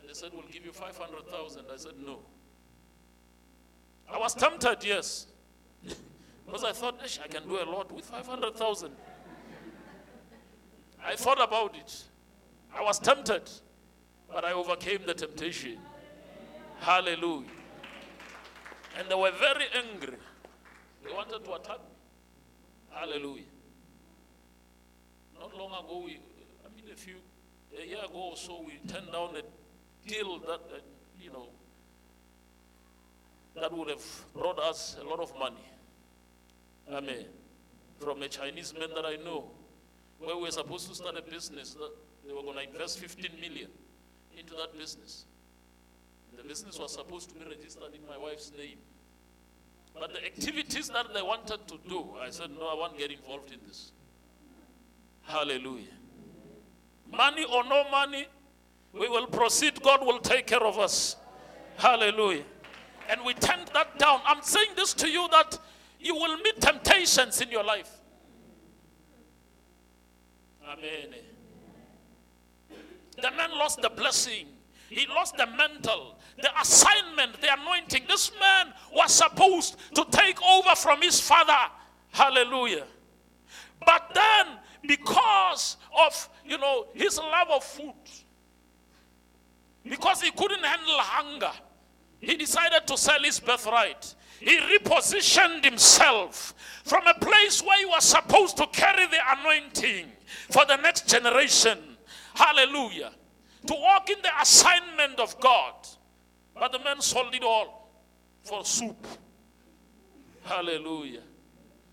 They 0.06 0.14
said, 0.14 0.30
we'll 0.32 0.48
give 0.50 0.64
you 0.64 0.72
500,000. 0.72 1.64
I 1.72 1.76
said, 1.76 1.92
no. 2.04 2.20
I 4.12 4.18
was 4.18 4.34
tempted, 4.34 4.78
yes. 4.84 5.26
because 6.46 6.64
I 6.64 6.72
thought, 6.72 7.00
I 7.22 7.28
can 7.28 7.48
do 7.48 7.62
a 7.62 7.64
lot 7.64 7.92
with 7.92 8.04
500,000. 8.06 8.90
I 11.04 11.14
thought 11.16 11.42
about 11.42 11.76
it. 11.76 12.04
I 12.76 12.82
was 12.82 12.98
tempted, 12.98 13.48
but 14.32 14.44
I 14.44 14.52
overcame 14.52 15.00
the 15.06 15.14
temptation. 15.14 15.78
Hallelujah. 16.80 17.46
And 18.98 19.08
they 19.08 19.14
were 19.14 19.32
very 19.32 19.66
angry. 19.74 20.16
They 21.04 21.12
wanted 21.12 21.44
to 21.44 21.54
attack 21.54 21.78
me. 21.78 21.94
Hallelujah. 22.90 23.44
Not 25.38 25.56
long 25.56 25.70
ago, 25.70 26.02
we, 26.04 26.18
I 26.64 26.68
mean, 26.76 26.92
a 26.92 26.96
few, 26.96 27.16
a 27.80 27.86
year 27.86 27.98
ago 27.98 28.30
or 28.30 28.36
so, 28.36 28.62
we 28.66 28.78
turned 28.92 29.10
down 29.12 29.36
a 29.36 29.42
deal 30.10 30.38
that, 30.40 30.60
uh, 30.74 30.80
you 31.20 31.30
know, 31.30 31.48
that 33.54 33.72
would 33.72 33.88
have 33.88 34.04
brought 34.34 34.58
us 34.58 34.96
a 35.00 35.04
lot 35.04 35.20
of 35.20 35.36
money. 35.38 35.64
Amen. 36.92 37.26
From 37.98 38.22
a 38.22 38.28
Chinese 38.28 38.74
man 38.78 38.88
that 38.94 39.04
I 39.04 39.16
know, 39.16 39.44
where 40.18 40.36
we 40.36 40.42
were 40.42 40.50
supposed 40.50 40.88
to 40.88 40.94
start 40.94 41.16
a 41.16 41.22
business, 41.22 41.76
they 42.26 42.32
were 42.32 42.42
going 42.42 42.56
to 42.56 42.72
invest 42.72 42.98
15 42.98 43.40
million 43.40 43.68
into 44.36 44.54
that 44.54 44.76
business. 44.76 45.24
The 46.36 46.42
business 46.42 46.78
was 46.78 46.92
supposed 46.92 47.28
to 47.30 47.34
be 47.34 47.44
registered 47.44 47.94
in 47.94 48.06
my 48.08 48.16
wife's 48.16 48.52
name. 48.56 48.78
But 49.98 50.12
the 50.12 50.24
activities 50.24 50.88
that 50.88 51.12
they 51.12 51.22
wanted 51.22 51.66
to 51.68 51.78
do, 51.88 52.14
I 52.20 52.30
said, 52.30 52.50
no, 52.58 52.68
I 52.68 52.74
won't 52.74 52.96
get 52.96 53.10
involved 53.10 53.52
in 53.52 53.58
this. 53.66 53.92
Hallelujah. 55.22 55.96
Money 57.10 57.44
or 57.44 57.64
no 57.64 57.90
money, 57.90 58.26
we 58.92 59.08
will 59.08 59.26
proceed. 59.26 59.82
God 59.82 60.04
will 60.04 60.18
take 60.18 60.46
care 60.46 60.62
of 60.62 60.78
us. 60.78 61.16
Hallelujah. 61.76 62.44
And 63.08 63.20
we 63.24 63.34
turned 63.34 63.68
that 63.74 63.98
down. 63.98 64.20
I'm 64.24 64.42
saying 64.42 64.70
this 64.76 64.94
to 64.94 65.08
you 65.08 65.28
that 65.32 65.58
you 65.98 66.14
will 66.14 66.36
meet 66.38 66.60
temptations 66.60 67.40
in 67.40 67.50
your 67.50 67.64
life. 67.64 67.90
Amen. 70.66 71.14
The 73.20 73.30
man 73.32 73.50
lost 73.58 73.82
the 73.82 73.90
blessing 73.90 74.46
He 74.90 75.06
lost 75.06 75.36
the 75.36 75.46
mantle, 75.46 76.16
the 76.36 76.50
assignment, 76.60 77.40
the 77.40 77.48
anointing. 77.60 78.02
This 78.08 78.32
man 78.40 78.74
was 78.92 79.14
supposed 79.14 79.76
to 79.94 80.04
take 80.10 80.42
over 80.42 80.74
from 80.74 81.00
his 81.00 81.20
father. 81.20 81.70
Hallelujah. 82.10 82.86
But 83.86 84.10
then, 84.12 84.58
because 84.86 85.76
of, 85.96 86.28
you 86.44 86.58
know, 86.58 86.86
his 86.92 87.18
love 87.18 87.50
of 87.50 87.62
food, 87.62 87.94
because 89.88 90.22
he 90.22 90.30
couldn't 90.30 90.64
handle 90.64 90.98
hunger, 90.98 91.52
he 92.20 92.36
decided 92.36 92.86
to 92.86 92.96
sell 92.96 93.20
his 93.22 93.40
birthright. 93.40 94.14
He 94.40 94.58
repositioned 94.58 95.64
himself 95.64 96.54
from 96.84 97.06
a 97.06 97.14
place 97.14 97.62
where 97.62 97.78
he 97.78 97.86
was 97.86 98.04
supposed 98.04 98.56
to 98.56 98.66
carry 98.68 99.06
the 99.06 99.18
anointing 99.38 100.06
for 100.50 100.64
the 100.64 100.76
next 100.76 101.08
generation. 101.08 101.78
Hallelujah. 102.34 103.12
To 103.66 103.74
walk 103.74 104.08
in 104.10 104.16
the 104.22 104.30
assignment 104.40 105.20
of 105.20 105.38
God. 105.40 105.74
But 106.54 106.72
the 106.72 106.78
man 106.78 107.00
sold 107.00 107.34
it 107.34 107.42
all 107.42 107.90
for 108.42 108.64
soup. 108.64 109.06
Hallelujah. 110.42 111.22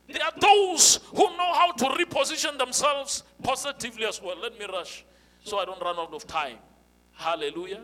There 0.07 0.23
are 0.23 0.31
those 0.39 0.99
who 1.09 1.23
know 1.37 1.53
how 1.53 1.73
to 1.73 1.85
reposition 1.85 2.57
themselves 2.57 3.23
positively 3.43 4.05
as 4.05 4.21
well. 4.21 4.37
Let 4.41 4.57
me 4.57 4.65
rush 4.65 5.05
so 5.43 5.59
I 5.59 5.65
don't 5.65 5.81
run 5.81 5.97
out 5.97 6.13
of 6.13 6.25
time. 6.25 6.57
Hallelujah. 7.17 7.81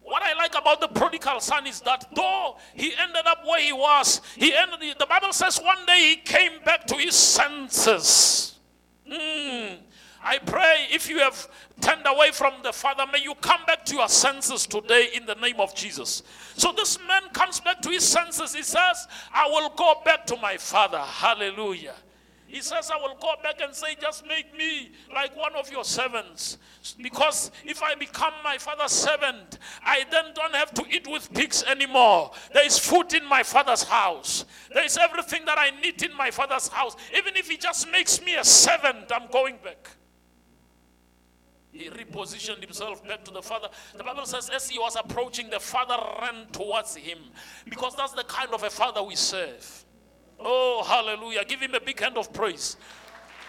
What 0.00 0.22
I 0.22 0.34
like 0.34 0.54
about 0.56 0.80
the 0.80 0.88
prodigal 0.88 1.40
son 1.40 1.66
is 1.66 1.80
that 1.80 2.06
though 2.14 2.56
he 2.74 2.92
ended 2.96 3.26
up 3.26 3.44
where 3.46 3.60
he 3.60 3.72
was, 3.72 4.20
he 4.36 4.54
ended, 4.54 4.96
the 4.98 5.06
Bible 5.06 5.32
says 5.32 5.58
one 5.58 5.84
day 5.86 6.10
he 6.10 6.16
came 6.16 6.62
back 6.64 6.86
to 6.86 6.94
his 6.94 7.14
senses. 7.14 8.58
Mm. 9.10 9.78
I 10.22 10.38
pray 10.38 10.86
if 10.90 11.08
you 11.08 11.18
have 11.18 11.48
turned 11.80 12.06
away 12.06 12.30
from 12.32 12.54
the 12.62 12.72
Father, 12.72 13.04
may 13.12 13.22
you 13.22 13.34
come 13.36 13.60
back 13.66 13.84
to 13.86 13.96
your 13.96 14.08
senses 14.08 14.66
today 14.66 15.08
in 15.14 15.26
the 15.26 15.34
name 15.36 15.58
of 15.58 15.74
Jesus. 15.74 16.22
So 16.56 16.72
this 16.72 16.98
man 17.08 17.22
comes 17.32 17.60
back 17.60 17.82
to 17.82 17.90
his 17.90 18.06
senses. 18.06 18.54
He 18.54 18.62
says, 18.62 19.06
I 19.32 19.46
will 19.48 19.70
go 19.70 20.00
back 20.04 20.26
to 20.26 20.36
my 20.36 20.56
Father. 20.56 20.98
Hallelujah. 20.98 21.94
He 22.54 22.60
says, 22.60 22.88
I 22.88 22.96
will 22.98 23.16
go 23.20 23.34
back 23.42 23.60
and 23.60 23.74
say, 23.74 23.96
just 24.00 24.24
make 24.28 24.56
me 24.56 24.92
like 25.12 25.36
one 25.36 25.56
of 25.56 25.72
your 25.72 25.82
servants. 25.82 26.56
Because 27.02 27.50
if 27.64 27.82
I 27.82 27.96
become 27.96 28.32
my 28.44 28.58
father's 28.58 28.92
servant, 28.92 29.58
I 29.84 30.04
then 30.12 30.26
don't 30.36 30.54
have 30.54 30.72
to 30.74 30.84
eat 30.88 31.08
with 31.10 31.34
pigs 31.34 31.64
anymore. 31.64 32.30
There 32.52 32.64
is 32.64 32.78
food 32.78 33.12
in 33.12 33.24
my 33.24 33.42
father's 33.42 33.82
house. 33.82 34.44
There 34.72 34.84
is 34.84 34.96
everything 34.96 35.44
that 35.46 35.58
I 35.58 35.70
need 35.80 36.00
in 36.04 36.16
my 36.16 36.30
father's 36.30 36.68
house. 36.68 36.94
Even 37.18 37.34
if 37.34 37.50
he 37.50 37.56
just 37.56 37.90
makes 37.90 38.22
me 38.22 38.36
a 38.36 38.44
servant, 38.44 39.10
I'm 39.12 39.28
going 39.32 39.56
back. 39.64 39.90
He 41.72 41.90
repositioned 41.90 42.62
himself 42.62 43.04
back 43.04 43.24
to 43.24 43.32
the 43.32 43.42
Father. 43.42 43.66
The 43.96 44.04
Bible 44.04 44.26
says, 44.26 44.48
as 44.48 44.70
he 44.70 44.78
was 44.78 44.94
approaching, 44.94 45.50
the 45.50 45.58
Father 45.58 45.96
ran 46.22 46.46
towards 46.52 46.94
him. 46.94 47.18
Because 47.68 47.96
that's 47.96 48.12
the 48.12 48.22
kind 48.22 48.54
of 48.54 48.62
a 48.62 48.70
Father 48.70 49.02
we 49.02 49.16
serve. 49.16 49.83
Oh, 50.38 50.84
hallelujah. 50.86 51.44
Give 51.44 51.60
him 51.60 51.74
a 51.74 51.80
big 51.80 52.00
hand 52.00 52.18
of 52.18 52.32
praise. 52.32 52.76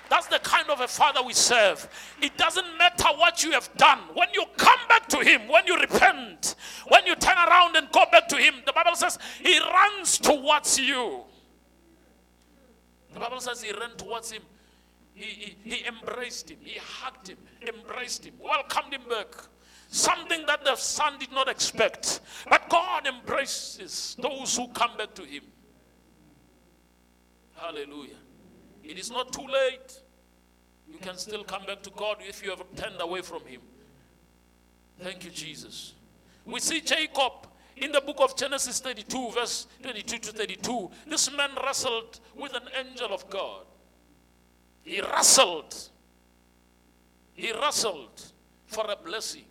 That's 0.10 0.28
the 0.28 0.40
kind 0.40 0.70
of 0.70 0.82
a 0.82 0.88
father 0.88 1.22
we 1.24 1.34
serve. 1.34 1.88
It 2.22 2.38
doesn't 2.38 2.78
matter 2.78 3.08
what 3.16 3.44
you 3.44 3.52
have 3.52 3.70
done. 3.76 4.00
When 4.14 4.28
you 4.34 4.46
come 4.58 4.80
back 4.88 5.08
to 5.10 5.20
him, 5.20 5.48
when 5.48 5.66
you 5.66 5.78
repent, 5.80 6.56
when 6.88 7.06
you 7.06 7.16
turn 7.16 7.38
around 7.38 7.76
and 7.76 7.92
go 7.92 8.04
back 8.12 8.28
to 8.30 8.38
him, 8.38 8.56
the 8.66 8.74
Bible 8.74 8.96
says 8.96 9.18
he 9.42 9.60
runs 9.60 10.20
towards 10.20 10.80
you. 10.80 11.22
The 13.14 13.20
Bible 13.20 13.40
says 13.40 13.64
he 13.64 13.72
ran 13.72 13.96
towards 13.98 14.32
him. 14.32 14.44
He, 15.14 15.56
he, 15.64 15.76
he 15.76 15.86
embraced 15.86 16.52
him. 16.52 16.58
He 16.62 16.78
hugged 16.80 17.30
him, 17.30 17.38
embraced 17.66 18.26
him, 18.26 18.34
welcomed 18.40 18.94
him 18.94 19.04
back. 19.10 19.28
Something 19.88 20.46
that 20.48 20.66
the 20.66 20.76
son 20.76 21.18
did 21.20 21.32
not 21.32 21.48
expect. 21.48 22.20
But 22.50 22.70
God 22.70 23.08
embraces 23.08 24.18
those 24.20 24.58
who 24.58 24.68
come 24.70 24.98
back 24.98 25.16
to 25.16 25.24
him. 25.24 25.44
Hallelujah. 27.56 28.18
It 28.84 29.00
is 29.00 29.10
not 29.10 29.34
too 29.34 29.46
late. 29.48 30.02
You 30.88 31.00
can 31.00 31.18
still 31.18 31.44
come 31.44 31.66
back 31.66 31.82
to 31.84 31.90
God 31.92 32.18
if 32.22 32.44
you 32.44 32.52
have 32.52 32.64
turned 32.76 33.02
away 33.02 33.22
from 33.22 33.44
Him. 33.46 33.62
Thank 35.00 35.24
you, 35.26 35.32
Jesus. 35.32 35.94
We 36.46 36.60
see 36.60 36.82
Jacob 36.82 37.48
in 37.78 37.92
the 37.92 38.02
book 38.02 38.18
of 38.20 38.38
Genesis 38.38 38.80
32, 38.80 39.32
verse 39.32 39.68
22 39.82 40.20
to 40.20 40.32
32. 40.32 40.92
This 41.08 41.36
man 41.36 41.50
wrestled 41.64 42.20
with 42.36 42.54
an 42.54 42.64
angel 42.78 43.14
of 43.14 43.30
God. 43.30 43.66
He 44.84 45.02
wrestled. 45.02 45.76
He 47.34 47.52
wrestled 47.52 48.22
for 48.68 48.86
a 48.90 48.96
blessing. 48.96 49.46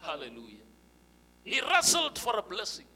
Hallelujah. 0.00 0.64
He 1.44 1.60
wrestled 1.60 2.18
for 2.18 2.38
a 2.38 2.42
blessing. 2.42 2.86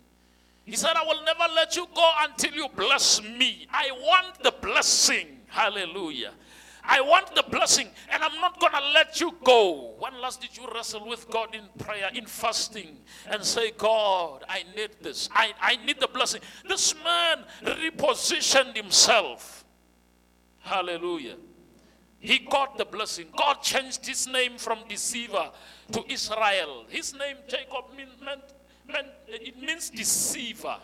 He 0.65 0.77
said, 0.77 0.93
I 0.97 1.05
will 1.05 1.25
never 1.25 1.53
let 1.55 1.75
you 1.77 1.87
go 1.95 2.13
until 2.21 2.53
you 2.53 2.69
bless 2.77 3.21
me. 3.23 3.67
I 3.71 3.91
want 3.93 4.43
the 4.43 4.55
blessing. 4.61 5.41
Hallelujah. 5.49 6.33
I 6.85 7.01
want 7.01 7.35
the 7.35 7.45
blessing 7.45 7.89
and 8.11 8.23
I'm 8.23 8.41
not 8.41 8.59
going 8.59 8.73
to 8.73 8.81
let 8.93 9.21
you 9.21 9.33
go. 9.45 9.95
When 9.99 10.21
last 10.21 10.41
did 10.41 10.57
you 10.57 10.67
wrestle 10.75 11.07
with 11.09 11.29
God 11.31 11.55
in 11.55 11.63
prayer, 11.79 12.11
in 12.13 12.27
fasting, 12.27 12.99
and 13.29 13.45
say, 13.45 13.71
God, 13.73 14.45
I 14.49 14.65
need 14.77 14.91
this. 15.01 15.29
I, 15.33 15.53
I 15.61 15.77
need 15.85 16.01
the 16.01 16.09
blessing. 16.09 16.41
This 16.69 16.95
man 17.05 17.45
repositioned 17.63 18.77
himself. 18.77 19.65
Hallelujah. 20.61 21.37
He 22.19 22.39
got 22.39 22.79
the 22.79 22.85
blessing. 22.85 23.27
God 23.37 23.63
changed 23.63 24.07
his 24.07 24.29
name 24.29 24.57
from 24.57 24.79
deceiver 24.89 25.51
to 25.91 26.05
Israel. 26.09 26.85
His 26.89 27.15
name, 27.15 27.37
Jacob, 27.49 27.87
meant 27.97 28.43
it 29.29 29.61
means 29.61 29.91
deceiver, 29.91 30.77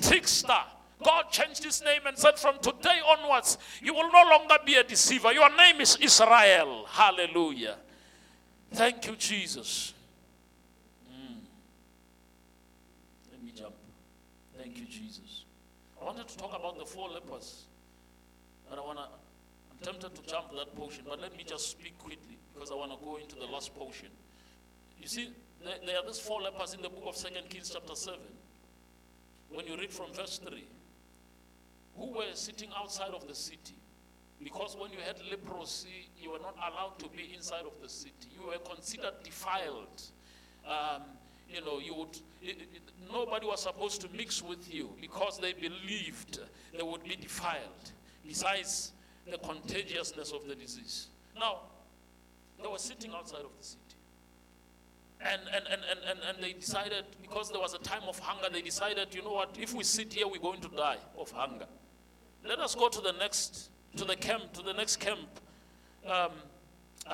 trickster. 0.00 0.62
God 1.02 1.30
changed 1.30 1.64
his 1.64 1.82
name 1.82 2.02
and 2.06 2.16
said, 2.16 2.38
From 2.38 2.58
today 2.60 3.00
onwards, 3.08 3.56
you 3.82 3.94
will 3.94 4.10
no 4.12 4.22
longer 4.30 4.56
be 4.64 4.74
a 4.74 4.84
deceiver. 4.84 5.32
Your 5.32 5.54
name 5.56 5.80
is 5.80 5.96
Israel. 6.00 6.84
Hallelujah. 6.88 7.76
Thank 8.72 9.06
you, 9.06 9.16
Jesus. 9.16 9.94
Mm. 11.10 11.36
Let 13.32 13.42
me 13.42 13.52
jump. 13.56 13.74
Thank 14.58 14.76
you, 14.76 14.84
Jesus. 14.84 15.44
I 16.00 16.04
wanted 16.04 16.28
to 16.28 16.36
talk 16.36 16.50
about 16.50 16.78
the 16.78 16.84
four 16.84 17.08
lepers. 17.08 17.64
But 18.68 18.78
I 18.78 18.82
want 18.82 18.98
to, 18.98 19.04
I'm 19.04 19.78
tempted 19.82 20.14
to 20.14 20.30
jump 20.30 20.54
that 20.56 20.76
portion, 20.76 21.04
but 21.08 21.20
let 21.20 21.36
me 21.36 21.44
just 21.44 21.70
speak 21.70 21.98
quickly 21.98 22.38
because 22.54 22.70
I 22.70 22.74
want 22.74 22.92
to 22.92 23.04
go 23.04 23.16
into 23.16 23.34
the 23.34 23.46
last 23.46 23.74
portion. 23.74 24.08
You 25.00 25.08
see, 25.08 25.30
there, 25.64 25.96
are 25.98 26.06
these 26.06 26.18
four 26.18 26.40
lepers 26.40 26.74
in 26.74 26.82
the 26.82 26.88
book 26.88 27.04
of 27.06 27.16
Second 27.16 27.48
Kings, 27.48 27.70
chapter 27.70 27.94
7. 27.94 28.18
When 29.52 29.66
you 29.66 29.76
read 29.76 29.90
from 29.90 30.12
verse 30.12 30.38
3, 30.38 30.64
who 31.96 32.12
were 32.12 32.34
sitting 32.34 32.70
outside 32.76 33.10
of 33.10 33.26
the 33.26 33.34
city. 33.34 33.74
Because 34.42 34.74
when 34.80 34.90
you 34.90 34.98
had 35.04 35.16
leprosy, 35.30 36.08
you 36.18 36.30
were 36.30 36.38
not 36.38 36.56
allowed 36.56 36.98
to 37.00 37.08
be 37.14 37.34
inside 37.34 37.66
of 37.66 37.72
the 37.82 37.88
city. 37.88 38.28
You 38.34 38.46
were 38.48 38.58
considered 38.58 39.12
defiled. 39.22 40.02
Um, 40.66 41.02
you 41.52 41.60
know, 41.64 41.78
you 41.78 41.94
would, 41.94 42.16
it, 42.40 42.56
it, 42.74 42.82
nobody 43.12 43.46
was 43.46 43.62
supposed 43.62 44.00
to 44.02 44.08
mix 44.16 44.42
with 44.42 44.72
you 44.72 44.90
because 45.00 45.38
they 45.38 45.52
believed 45.52 46.38
they 46.74 46.82
would 46.82 47.02
be 47.04 47.16
defiled, 47.16 47.92
besides 48.26 48.92
the 49.30 49.36
contagiousness 49.38 50.32
of 50.32 50.46
the 50.46 50.54
disease. 50.54 51.08
Now, 51.38 51.58
they 52.62 52.68
were 52.68 52.78
sitting 52.78 53.12
outside 53.12 53.40
of 53.40 53.50
the 53.58 53.64
city. 53.64 53.89
And, 55.22 55.42
and, 55.54 55.64
and, 55.70 55.82
and, 56.08 56.18
and, 56.28 56.42
they 56.42 56.54
decided, 56.54 57.04
because 57.20 57.50
there 57.50 57.60
was 57.60 57.74
a 57.74 57.78
time 57.78 58.02
of 58.08 58.18
hunger, 58.18 58.48
they 58.50 58.62
decided, 58.62 59.14
you 59.14 59.22
know 59.22 59.32
what, 59.32 59.54
if 59.60 59.74
we 59.74 59.84
sit 59.84 60.14
here, 60.14 60.26
we're 60.26 60.40
going 60.40 60.62
to 60.62 60.68
die 60.68 60.96
of 61.18 61.30
hunger. 61.30 61.66
Let 62.46 62.58
us 62.58 62.74
go 62.74 62.88
to 62.88 63.00
the 63.02 63.12
next, 63.12 63.68
to 63.96 64.06
the 64.06 64.16
camp, 64.16 64.54
to 64.54 64.62
the 64.62 64.72
next 64.72 64.96
camp 64.96 65.28
um, 66.06 66.30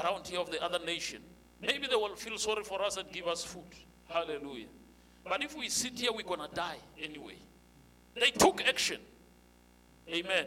around 0.04 0.24
here 0.28 0.38
of 0.38 0.52
the 0.52 0.62
other 0.62 0.78
nation. 0.84 1.20
Maybe 1.60 1.88
they 1.88 1.96
will 1.96 2.14
feel 2.14 2.38
sorry 2.38 2.62
for 2.62 2.80
us 2.80 2.96
and 2.96 3.10
give 3.10 3.26
us 3.26 3.42
food. 3.42 3.64
Hallelujah. 4.08 4.66
But 5.24 5.42
if 5.42 5.56
we 5.56 5.68
sit 5.68 5.98
here, 5.98 6.12
we're 6.12 6.22
going 6.22 6.48
to 6.48 6.54
die 6.54 6.76
anyway. 7.02 7.38
They 8.14 8.30
took 8.30 8.62
action. 8.62 9.00
Amen. 10.08 10.46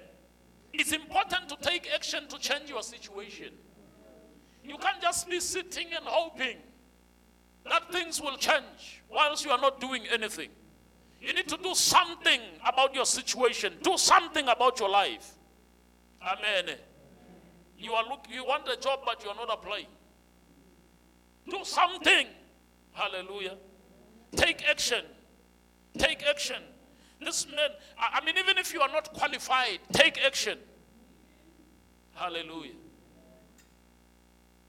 It's 0.71 0.93
important 0.93 1.49
to 1.49 1.57
take 1.61 1.89
action 1.93 2.27
to 2.29 2.37
change 2.39 2.69
your 2.69 2.83
situation. 2.83 3.49
You 4.63 4.77
can't 4.77 5.01
just 5.01 5.29
be 5.29 5.39
sitting 5.39 5.87
and 5.87 6.05
hoping 6.05 6.57
that 7.65 7.91
things 7.91 8.21
will 8.21 8.37
change 8.37 9.03
whilst 9.09 9.45
you 9.45 9.51
are 9.51 9.59
not 9.59 9.79
doing 9.81 10.03
anything. 10.11 10.49
You 11.21 11.33
need 11.33 11.47
to 11.49 11.57
do 11.57 11.75
something 11.75 12.39
about 12.65 12.95
your 12.95 13.05
situation. 13.05 13.73
Do 13.83 13.97
something 13.97 14.47
about 14.47 14.79
your 14.79 14.89
life. 14.89 15.35
Amen. 16.21 16.75
You 17.77 17.93
are 17.93 18.03
look, 18.05 18.25
you 18.31 18.45
want 18.45 18.67
a 18.67 18.77
job, 18.77 19.01
but 19.05 19.23
you 19.23 19.29
are 19.29 19.35
not 19.35 19.49
applying. 19.51 19.87
Do 21.49 21.59
something. 21.63 22.27
Hallelujah. 22.93 23.57
Take 24.35 24.67
action. 24.67 25.03
Take 25.97 26.23
action. 26.23 26.61
This 27.19 27.47
man, 27.47 27.69
I 27.97 28.23
mean, 28.23 28.37
even 28.37 28.57
if 28.57 28.73
you 28.73 28.81
are 28.81 28.89
not 28.89 29.13
qualified, 29.13 29.79
take 29.91 30.23
action. 30.23 30.57
Hallelujah. 32.13 32.73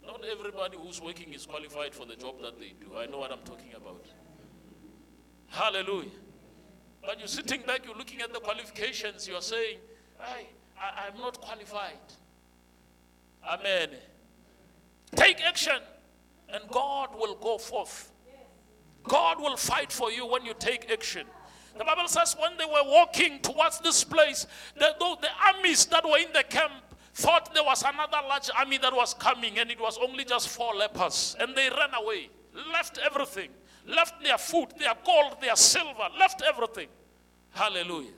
Not 0.07 0.21
everybody 0.25 0.77
who's 0.77 1.01
working 1.01 1.33
is 1.33 1.47
qualified 1.47 1.95
for 1.95 2.07
the 2.07 2.17
job 2.17 2.41
that 2.43 2.59
they 2.59 2.75
do. 2.81 2.97
I 2.97 3.07
know 3.07 3.19
what 3.19 3.33
I'm 3.33 3.45
talking 3.45 3.73
about. 3.77 4.05
Hallelujah. 5.49 6.11
But 7.03 7.19
you're 7.19 7.29
sitting 7.29 7.63
back, 7.63 7.85
you're 7.85 7.97
looking 7.97 8.21
at 8.21 8.33
the 8.33 8.41
qualifications, 8.41 9.27
you're 9.27 9.41
saying, 9.41 9.79
I, 10.21 10.47
I, 10.79 11.07
I'm 11.07 11.19
not 11.19 11.41
qualified. 11.41 11.99
Amen. 13.49 13.91
Take 15.17 15.41
action, 15.43 15.79
and 16.49 16.63
God 16.71 17.11
will 17.19 17.37
go 17.37 17.59
forth. 17.59 18.13
God 19.03 19.41
will 19.41 19.57
fight 19.57 19.91
for 19.91 20.13
you 20.13 20.27
when 20.27 20.45
you 20.45 20.55
take 20.59 20.91
action. 20.91 21.27
The 21.79 21.85
Bible 21.85 22.09
says 22.09 22.37
when 22.39 22.57
they 22.59 22.67
were 22.67 22.85
walking 22.85 23.41
towards 23.41 23.81
this 23.81 24.05
place, 24.05 24.47
the, 24.79 24.95
the 24.99 25.29
armies 25.55 25.87
that 25.87 26.05
were 26.05 26.19
in 26.19 26.33
the 26.35 26.43
camp 26.43 26.73
thought 27.15 27.53
there 27.55 27.65
was 27.65 27.83
another 27.83 28.19
large 28.29 28.51
army 28.57 28.79
that 28.79 28.95
was 28.95 29.15
coming, 29.15 29.59
and 29.59 29.71
it 29.71 29.81
was 29.81 29.99
only 29.99 30.25
just 30.25 30.49
four 30.49 30.75
lepers. 30.75 31.37
And 31.39 31.55
they 31.57 31.69
ran 31.69 31.95
away, 31.95 32.31
left 32.73 32.99
everything, 32.99 33.51
left 33.87 34.23
their 34.23 34.39
food, 34.39 34.69
their 34.79 34.95
gold, 35.05 35.37
their 35.41 35.57
silver, 35.57 36.09
left 36.19 36.43
everything. 36.43 36.89
Hallelujah. 37.53 38.13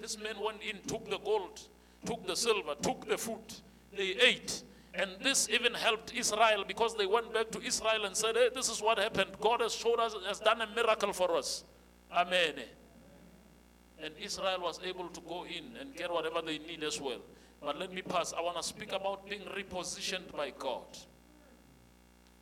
This 0.00 0.18
man 0.18 0.34
went 0.42 0.62
in, 0.62 0.78
took 0.86 1.08
the 1.10 1.18
gold, 1.18 1.60
took 2.06 2.26
the 2.26 2.36
silver, 2.36 2.74
took 2.80 3.08
the 3.08 3.18
food. 3.18 3.54
They 3.96 4.16
ate. 4.20 4.62
And 4.94 5.10
this 5.22 5.48
even 5.48 5.74
helped 5.74 6.14
Israel 6.14 6.64
because 6.66 6.96
they 6.96 7.06
went 7.06 7.32
back 7.32 7.50
to 7.52 7.62
Israel 7.62 8.06
and 8.06 8.16
said, 8.16 8.36
Hey, 8.36 8.48
this 8.54 8.68
is 8.68 8.82
what 8.82 8.98
happened. 8.98 9.30
God 9.40 9.60
has 9.60 9.74
showed 9.74 10.00
us, 10.00 10.14
has 10.26 10.40
done 10.40 10.60
a 10.62 10.66
miracle 10.74 11.12
for 11.12 11.36
us. 11.36 11.64
Amen. 12.12 12.54
And 14.02 14.14
Israel 14.20 14.60
was 14.62 14.80
able 14.84 15.08
to 15.08 15.20
go 15.20 15.44
in 15.44 15.76
and 15.78 15.94
get 15.94 16.10
whatever 16.10 16.40
they 16.42 16.58
need 16.58 16.82
as 16.82 17.00
well. 17.00 17.20
But 17.62 17.78
let 17.78 17.92
me 17.92 18.02
pass. 18.02 18.32
I 18.36 18.40
want 18.40 18.56
to 18.56 18.62
speak 18.62 18.92
about 18.92 19.28
being 19.28 19.42
repositioned 19.42 20.34
by 20.36 20.52
God. 20.58 20.86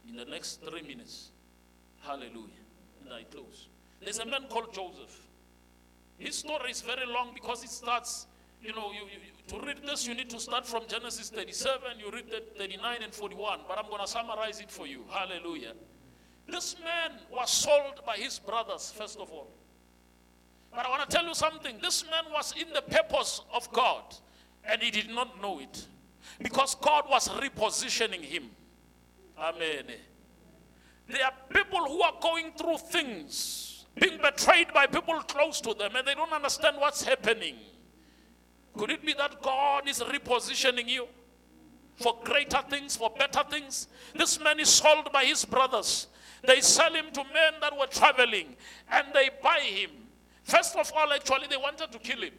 In 0.08 0.16
the 0.16 0.24
next 0.24 0.62
three 0.62 0.82
minutes. 0.82 1.30
Hallelujah. 2.00 2.64
And 3.04 3.12
I 3.12 3.24
close. 3.24 3.68
There's 4.02 4.18
a 4.20 4.26
man 4.26 4.44
called 4.48 4.72
Joseph. 4.72 5.26
His 6.18 6.36
story 6.36 6.70
is 6.70 6.80
very 6.80 7.06
long 7.06 7.30
because 7.34 7.62
it 7.62 7.70
starts, 7.70 8.26
you 8.62 8.72
know, 8.72 8.90
you, 8.92 9.06
you, 9.06 9.58
to 9.58 9.66
read 9.66 9.78
this, 9.84 10.06
you 10.06 10.14
need 10.14 10.30
to 10.30 10.40
start 10.40 10.66
from 10.66 10.82
Genesis 10.88 11.30
37, 11.30 11.80
you 11.98 12.10
read 12.10 12.26
39 12.56 12.98
and 13.02 13.14
41, 13.14 13.60
but 13.68 13.78
I'm 13.78 13.88
going 13.88 14.00
to 14.00 14.06
summarize 14.06 14.60
it 14.60 14.70
for 14.70 14.86
you. 14.86 15.04
Hallelujah. 15.10 15.74
This 16.48 16.76
man 16.82 17.18
was 17.30 17.50
sold 17.50 18.02
by 18.06 18.16
his 18.16 18.38
brothers, 18.38 18.92
first 18.96 19.18
of 19.18 19.30
all. 19.30 19.48
But 20.74 20.86
I 20.86 20.90
want 20.90 21.08
to 21.08 21.16
tell 21.16 21.26
you 21.26 21.34
something. 21.34 21.78
This 21.80 22.04
man 22.04 22.24
was 22.32 22.54
in 22.60 22.72
the 22.72 22.82
purpose 22.82 23.42
of 23.54 23.70
God, 23.72 24.02
and 24.68 24.82
he 24.82 24.90
did 24.90 25.08
not 25.08 25.40
know 25.40 25.58
it 25.58 25.86
because 26.40 26.74
God 26.76 27.04
was 27.08 27.28
repositioning 27.28 28.22
him. 28.22 28.50
Amen. 29.38 29.84
There 31.08 31.24
are 31.24 31.32
people 31.48 31.84
who 31.86 32.02
are 32.02 32.14
going 32.20 32.52
through 32.52 32.78
things, 32.78 33.86
being 33.98 34.20
betrayed 34.20 34.72
by 34.74 34.86
people 34.86 35.18
close 35.20 35.60
to 35.62 35.72
them, 35.72 35.96
and 35.96 36.06
they 36.06 36.14
don't 36.14 36.32
understand 36.32 36.76
what's 36.78 37.02
happening. 37.02 37.54
Could 38.76 38.90
it 38.90 39.04
be 39.04 39.14
that 39.14 39.40
God 39.42 39.88
is 39.88 40.00
repositioning 40.00 40.88
you 40.88 41.08
for 41.96 42.18
greater 42.24 42.60
things, 42.68 42.94
for 42.94 43.10
better 43.10 43.42
things? 43.50 43.88
This 44.14 44.38
man 44.38 44.60
is 44.60 44.68
sold 44.68 45.10
by 45.12 45.24
his 45.24 45.44
brothers. 45.44 46.08
They 46.46 46.60
sell 46.60 46.92
him 46.92 47.06
to 47.12 47.24
men 47.24 47.54
that 47.60 47.76
were 47.76 47.86
traveling 47.86 48.54
and 48.92 49.06
they 49.12 49.30
buy 49.42 49.60
him. 49.60 49.90
First 50.44 50.76
of 50.76 50.92
all, 50.96 51.12
actually, 51.12 51.48
they 51.48 51.56
wanted 51.56 51.90
to 51.90 51.98
kill 51.98 52.22
him. 52.22 52.34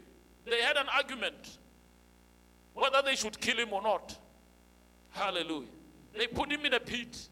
They 0.46 0.62
had 0.62 0.78
an 0.78 0.88
argument 0.96 1.58
whether 2.80 3.02
they 3.02 3.16
should 3.16 3.40
kill 3.40 3.58
him 3.58 3.74
or 3.74 3.82
not. 3.82 4.18
Hallelujah. 5.12 5.68
They 6.18 6.28
put 6.28 6.52
him 6.52 6.66
in 6.66 6.74
a 6.74 6.80
pit, 6.80 7.30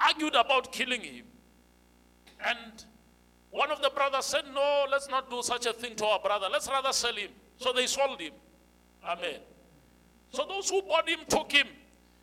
argued 0.00 0.34
about 0.34 0.72
killing 0.72 1.00
him. 1.00 1.24
And 2.44 2.84
one 3.50 3.70
of 3.70 3.80
the 3.80 3.90
brothers 3.90 4.26
said, 4.26 4.44
No, 4.52 4.86
let's 4.90 5.08
not 5.08 5.30
do 5.30 5.42
such 5.42 5.66
a 5.66 5.72
thing 5.72 5.94
to 5.96 6.04
our 6.04 6.20
brother. 6.20 6.48
Let's 6.50 6.68
rather 6.68 6.92
sell 6.92 7.14
him. 7.14 7.30
So 7.58 7.72
they 7.72 7.86
sold 7.86 8.20
him. 8.20 8.32
Amen. 9.04 9.40
So 10.32 10.44
those 10.46 10.68
who 10.68 10.82
bought 10.82 11.08
him 11.08 11.20
took 11.28 11.50
him, 11.52 11.66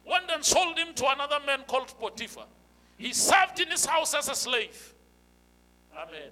went 0.05 0.26
and 0.32 0.43
sold 0.43 0.78
him 0.78 0.93
to 0.95 1.07
another 1.09 1.39
man 1.45 1.61
called 1.67 1.93
Potiphar. 1.99 2.45
He 2.97 3.13
served 3.13 3.59
in 3.59 3.69
his 3.69 3.86
house 3.86 4.13
as 4.13 4.30
a 4.30 4.36
slave. 4.36 4.93
Amen. 5.97 6.32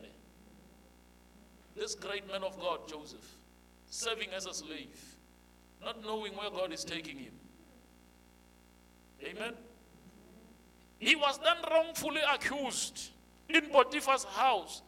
This 1.75 1.95
great 1.95 2.27
man 2.27 2.43
of 2.43 2.59
God, 2.59 2.87
Joseph, 2.87 3.25
serving 3.89 4.29
as 4.35 4.45
a 4.45 4.53
slave, 4.53 5.10
not 5.83 6.03
knowing 6.03 6.33
where 6.33 6.49
God 6.49 6.71
is 6.71 6.83
taking 6.83 7.17
him. 7.17 7.33
Amen. 9.23 9.53
He 10.99 11.15
was 11.15 11.39
then 11.39 11.57
wrongfully 11.69 12.21
accused 12.33 13.09
in 13.49 13.69
Potiphar's 13.69 14.23
house, 14.23 14.81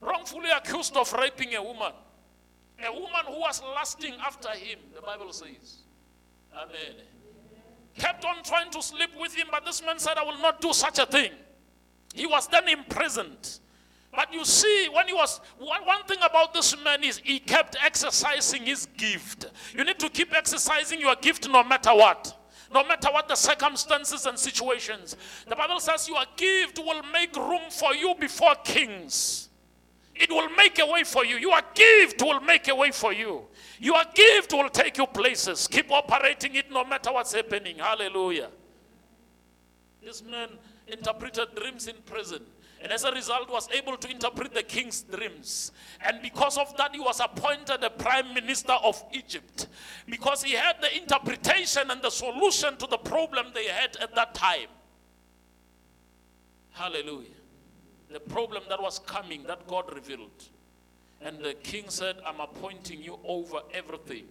wrongfully 0.00 0.50
accused 0.50 0.96
of 0.96 1.12
raping 1.12 1.54
a 1.54 1.62
woman. 1.62 1.92
A 2.84 2.92
woman 2.92 3.26
who 3.26 3.40
was 3.40 3.62
lusting 3.62 4.14
after 4.24 4.50
him, 4.50 4.78
the 4.94 5.02
Bible 5.02 5.32
says. 5.32 5.78
Amen. 6.54 6.96
Kept 7.96 8.24
on 8.24 8.42
trying 8.42 8.70
to 8.70 8.82
sleep 8.82 9.10
with 9.20 9.34
him, 9.34 9.48
but 9.50 9.64
this 9.64 9.84
man 9.84 9.98
said, 9.98 10.16
I 10.16 10.24
will 10.24 10.38
not 10.38 10.60
do 10.60 10.72
such 10.72 10.98
a 10.98 11.06
thing. 11.06 11.32
He 12.14 12.26
was 12.26 12.48
then 12.48 12.68
imprisoned. 12.68 13.58
But 14.14 14.32
you 14.34 14.44
see, 14.44 14.88
when 14.92 15.06
he 15.06 15.14
was, 15.14 15.40
one, 15.58 15.84
one 15.86 16.02
thing 16.04 16.18
about 16.28 16.52
this 16.52 16.76
man 16.82 17.04
is 17.04 17.18
he 17.18 17.38
kept 17.38 17.76
exercising 17.82 18.64
his 18.64 18.86
gift. 18.96 19.46
You 19.72 19.84
need 19.84 19.98
to 20.00 20.08
keep 20.08 20.34
exercising 20.34 21.00
your 21.00 21.14
gift 21.16 21.48
no 21.48 21.62
matter 21.62 21.90
what. 21.90 22.36
No 22.72 22.84
matter 22.84 23.08
what 23.12 23.28
the 23.28 23.36
circumstances 23.36 24.26
and 24.26 24.38
situations. 24.38 25.16
The 25.48 25.56
Bible 25.56 25.80
says 25.80 26.08
your 26.08 26.22
gift 26.36 26.78
will 26.78 27.02
make 27.12 27.36
room 27.36 27.70
for 27.70 27.94
you 27.94 28.14
before 28.18 28.54
kings. 28.64 29.48
It 30.14 30.30
will 30.30 30.50
make 30.50 30.78
a 30.78 30.86
way 30.86 31.04
for 31.04 31.24
you. 31.24 31.36
Your 31.36 31.60
gift 31.74 32.20
will 32.20 32.40
make 32.40 32.68
a 32.68 32.74
way 32.74 32.90
for 32.90 33.12
you. 33.12 33.46
Your 33.78 34.02
gift 34.14 34.52
will 34.52 34.68
take 34.68 34.98
you 34.98 35.06
places. 35.06 35.66
Keep 35.66 35.90
operating 35.90 36.54
it 36.56 36.70
no 36.70 36.84
matter 36.84 37.12
what's 37.12 37.32
happening. 37.32 37.78
Hallelujah. 37.78 38.50
This 40.02 40.22
man 40.22 40.50
interpreted 40.86 41.54
dreams 41.54 41.88
in 41.88 41.96
prison. 42.04 42.42
And 42.82 42.92
as 42.92 43.04
a 43.04 43.12
result, 43.12 43.50
was 43.50 43.68
able 43.70 43.96
to 43.98 44.10
interpret 44.10 44.54
the 44.54 44.62
king's 44.62 45.02
dreams. 45.02 45.72
And 46.04 46.22
because 46.22 46.56
of 46.56 46.74
that, 46.78 46.94
he 46.94 47.00
was 47.00 47.20
appointed 47.20 47.82
the 47.82 47.90
prime 47.90 48.32
minister 48.32 48.72
of 48.72 49.02
Egypt. 49.12 49.66
Because 50.08 50.42
he 50.42 50.54
had 50.54 50.76
the 50.80 50.96
interpretation 50.96 51.90
and 51.90 52.00
the 52.00 52.10
solution 52.10 52.76
to 52.78 52.86
the 52.86 52.98
problem 52.98 53.48
they 53.54 53.66
had 53.66 53.96
at 53.98 54.14
that 54.14 54.34
time. 54.34 54.68
Hallelujah 56.70 57.40
the 58.12 58.20
problem 58.20 58.62
that 58.68 58.80
was 58.80 58.98
coming 59.00 59.44
that 59.44 59.66
God 59.66 59.92
revealed. 59.94 60.44
And 61.20 61.38
the 61.38 61.54
king 61.54 61.84
said, 61.88 62.16
I'm 62.26 62.40
appointing 62.40 63.02
you 63.02 63.18
over 63.24 63.60
everything. 63.72 64.24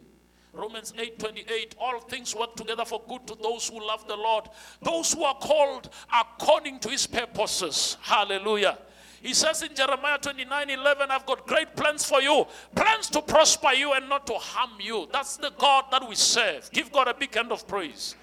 Romans 0.54 0.94
8:28 0.98 1.76
all 1.80 2.00
things 2.00 2.36
work 2.36 2.56
together 2.56 2.86
for 2.86 3.02
good 3.08 3.26
to 3.28 3.36
those 3.36 3.68
who 3.70 3.86
love 3.86 4.08
the 4.08 4.16
Lord 4.16 4.50
those 4.82 5.14
who 5.14 5.24
are 5.24 5.36
called 5.36 5.90
according 6.14 6.80
to 6.80 6.90
his 6.90 7.06
purposes 7.08 7.98
hallelujah 8.02 8.78
he 9.22 9.34
says 9.34 9.62
in 9.64 9.76
Jeremiah 9.76 10.18
29 10.18 10.70
11, 10.70 11.12
I've 11.12 11.26
got 11.26 11.46
great 11.46 11.76
plans 11.76 12.06
for 12.06 12.22
you. 12.22 12.46
Plans 12.74 13.10
to 13.10 13.22
prosper 13.22 13.74
you 13.74 13.94
and 13.94 14.08
not 14.08 14.26
to 14.28 14.34
harm 14.34 14.80
you. 14.80 15.08
That's 15.12 15.38
the 15.38 15.52
God 15.58 15.86
that 15.92 16.08
we 16.08 16.16
serve. 16.16 16.70
Give 16.72 16.92
God 16.92 17.08
a 17.08 17.14
big 17.14 17.34
hand 17.36 17.52
of 17.52 17.68
praise. 17.68 18.16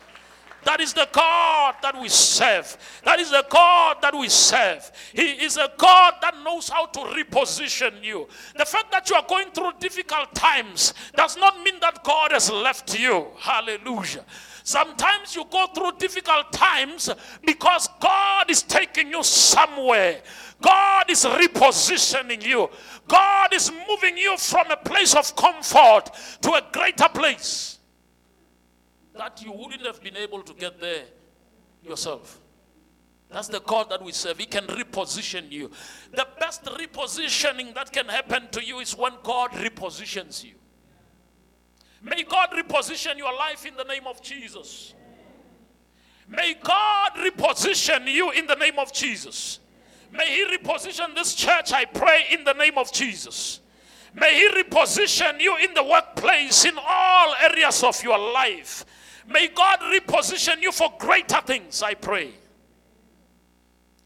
That 0.67 0.81
is 0.81 0.93
the 0.93 1.09
God 1.13 1.77
that 1.81 1.99
we 1.99 2.09
serve. 2.09 2.77
That 3.05 3.21
is 3.21 3.31
the 3.31 3.47
God 3.49 3.99
that 4.03 4.13
we 4.13 4.29
serve. 4.29 4.91
He 5.15 5.45
is 5.45 5.57
a 5.57 5.71
God 5.79 6.15
that 6.21 6.35
knows 6.43 6.69
how 6.69 6.87
to 6.87 6.99
reposition 6.99 8.03
you. 8.03 8.27
The 8.59 8.65
fact 8.65 8.91
that 8.91 9.09
you 9.09 9.15
are 9.15 9.25
going 9.29 9.53
through 9.53 9.75
difficult 9.79 10.35
times 10.35 10.93
does 11.15 11.37
not 11.37 11.63
mean 11.63 11.79
that 11.83 12.03
God 12.03 12.33
has 12.33 12.51
left 12.51 12.99
you. 12.99 13.29
Hallelujah. 13.39 14.25
Sometimes 14.65 15.37
you 15.37 15.45
go 15.49 15.69
through 15.73 15.93
difficult 16.01 16.53
times 16.53 17.11
because 17.45 17.89
God 18.01 18.51
is 18.51 18.63
taking 18.63 19.11
you 19.11 19.23
somewhere. 19.23 20.21
God 20.61 21.09
is 21.09 21.25
repositioning 21.25 22.45
you. 22.45 22.69
God 23.07 23.55
is 23.55 23.71
moving 23.87 24.19
you 24.19 24.37
from 24.37 24.69
a 24.73 24.77
place 24.77 25.15
of 25.15 25.37
comfort 25.37 26.11
to 26.43 26.55
a 26.55 26.63
greater 26.73 27.09
place 27.09 27.76
that 29.19 29.43
you 29.43 29.53
wouldn't 29.53 29.85
have 29.87 30.03
been 30.03 30.17
able 30.17 30.43
to 30.43 30.55
get 30.55 30.81
there 30.81 31.05
yourself. 31.83 32.41
That's 33.31 33.49
the 33.49 33.61
God 33.61 33.91
that 33.91 34.03
we 34.03 34.13
serve. 34.13 34.39
He 34.39 34.47
can 34.47 34.67
reposition 34.67 35.51
you. 35.51 35.71
The 36.13 36.27
best 36.39 36.65
repositioning 36.65 37.75
that 37.75 37.93
can 37.93 38.07
happen 38.07 38.49
to 38.53 38.65
you 38.65 38.79
is 38.79 38.97
when 38.97 39.13
God 39.23 39.51
repositions 39.53 40.45
you. 40.45 40.55
May 42.03 42.23
God 42.23 42.51
reposition 42.51 43.17
your 43.19 43.35
life 43.35 43.67
in 43.67 43.75
the 43.77 43.85
name 43.85 44.07
of 44.07 44.23
Jesus. 44.23 44.95
May 46.29 46.55
God 46.63 47.13
reposition 47.17 48.07
you 48.07 48.31
in 48.31 48.47
the 48.47 48.55
name 48.55 48.79
of 48.79 48.93
Jesus. 48.93 49.59
May 50.13 50.27
He 50.27 50.57
reposition 50.57 51.15
this 51.15 51.35
church, 51.35 51.73
I 51.73 51.85
pray, 51.85 52.27
in 52.31 52.45
the 52.45 52.53
name 52.53 52.79
of 52.79 52.93
Jesus. 52.93 53.61
May 54.15 54.35
He 54.35 54.63
reposition 54.63 55.41
you 55.41 55.57
in 55.57 55.75
the 55.75 55.83
workplace, 55.83 56.65
in 56.65 56.75
all 56.79 57.35
areas 57.43 57.83
of 57.83 58.01
your 58.03 58.19
life. 58.19 58.85
May 59.29 59.49
God 59.49 59.81
reposition 59.81 60.63
you 60.63 60.73
for 60.73 60.93
greater 60.99 61.41
things, 61.41 61.83
I 61.83 61.95
pray. 61.95 62.31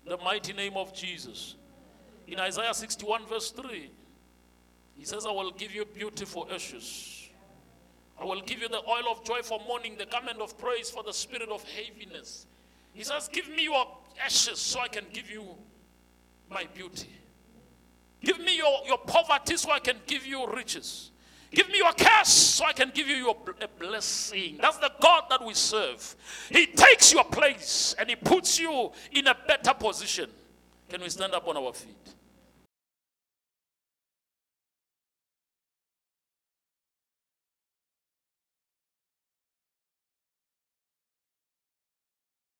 The 0.07 0.16
mighty 0.18 0.53
name 0.53 0.77
of 0.77 0.95
Jesus. 0.95 1.57
In 2.27 2.39
Isaiah 2.41 2.73
61, 2.73 3.27
verse 3.27 3.51
3, 3.51 3.91
he 4.97 5.05
says, 5.05 5.27
I 5.27 5.31
will 5.31 5.51
give 5.53 5.75
you 5.75 5.85
beautiful 5.85 6.49
ashes. 6.53 7.29
I 8.21 8.25
will 8.25 8.43
give 8.43 8.61
you 8.61 8.68
the 8.68 8.83
oil 8.87 9.11
of 9.11 9.25
joy 9.25 9.41
for 9.43 9.59
mourning, 9.66 9.97
the 9.97 10.07
garment 10.07 10.41
of 10.41 10.59
praise 10.59 10.91
for 10.91 11.03
the 11.03 11.12
spirit 11.12 11.49
of 11.49 11.64
heaviness. 11.64 12.47
He 12.93 13.03
says, 13.03 13.29
Give 13.33 13.49
me 13.49 13.64
your 13.64 13.87
ashes 14.23 14.59
so 14.59 14.81
I 14.81 14.89
can 14.89 15.05
give 15.12 15.31
you 15.31 15.45
my 16.51 16.66
beauty. 16.75 17.09
Give 18.23 18.39
me 18.41 18.57
your, 18.57 18.87
your 18.87 18.99
poverty 18.99 19.57
so 19.57 19.71
I 19.71 19.79
can 19.79 19.97
give 20.07 20.27
you 20.27 20.47
riches. 20.47 21.11
Give 21.53 21.68
me 21.68 21.78
your 21.78 21.92
curse 21.92 22.28
so 22.28 22.64
I 22.64 22.72
can 22.72 22.92
give 22.94 23.09
you 23.09 23.16
your 23.16 23.36
a 23.61 23.68
blessing. 23.68 24.59
That's 24.61 24.78
the 24.78 24.92
God 25.01 25.24
that 25.30 25.44
we 25.44 25.55
serve. 25.55 26.14
He 26.48 26.66
takes 26.66 27.12
your 27.12 27.24
place 27.24 27.94
and 27.98 28.09
He 28.09 28.16
puts 28.16 28.59
you 28.59 28.92
in 29.12 29.26
a 29.26 29.36
better 29.46 29.74
position. 29.74 30.30
Can 30.88 31.01
we 31.01 31.09
stand 31.09 31.34
up 31.34 31.46
on 31.48 31.57
our 31.57 31.72
feet? 31.72 32.14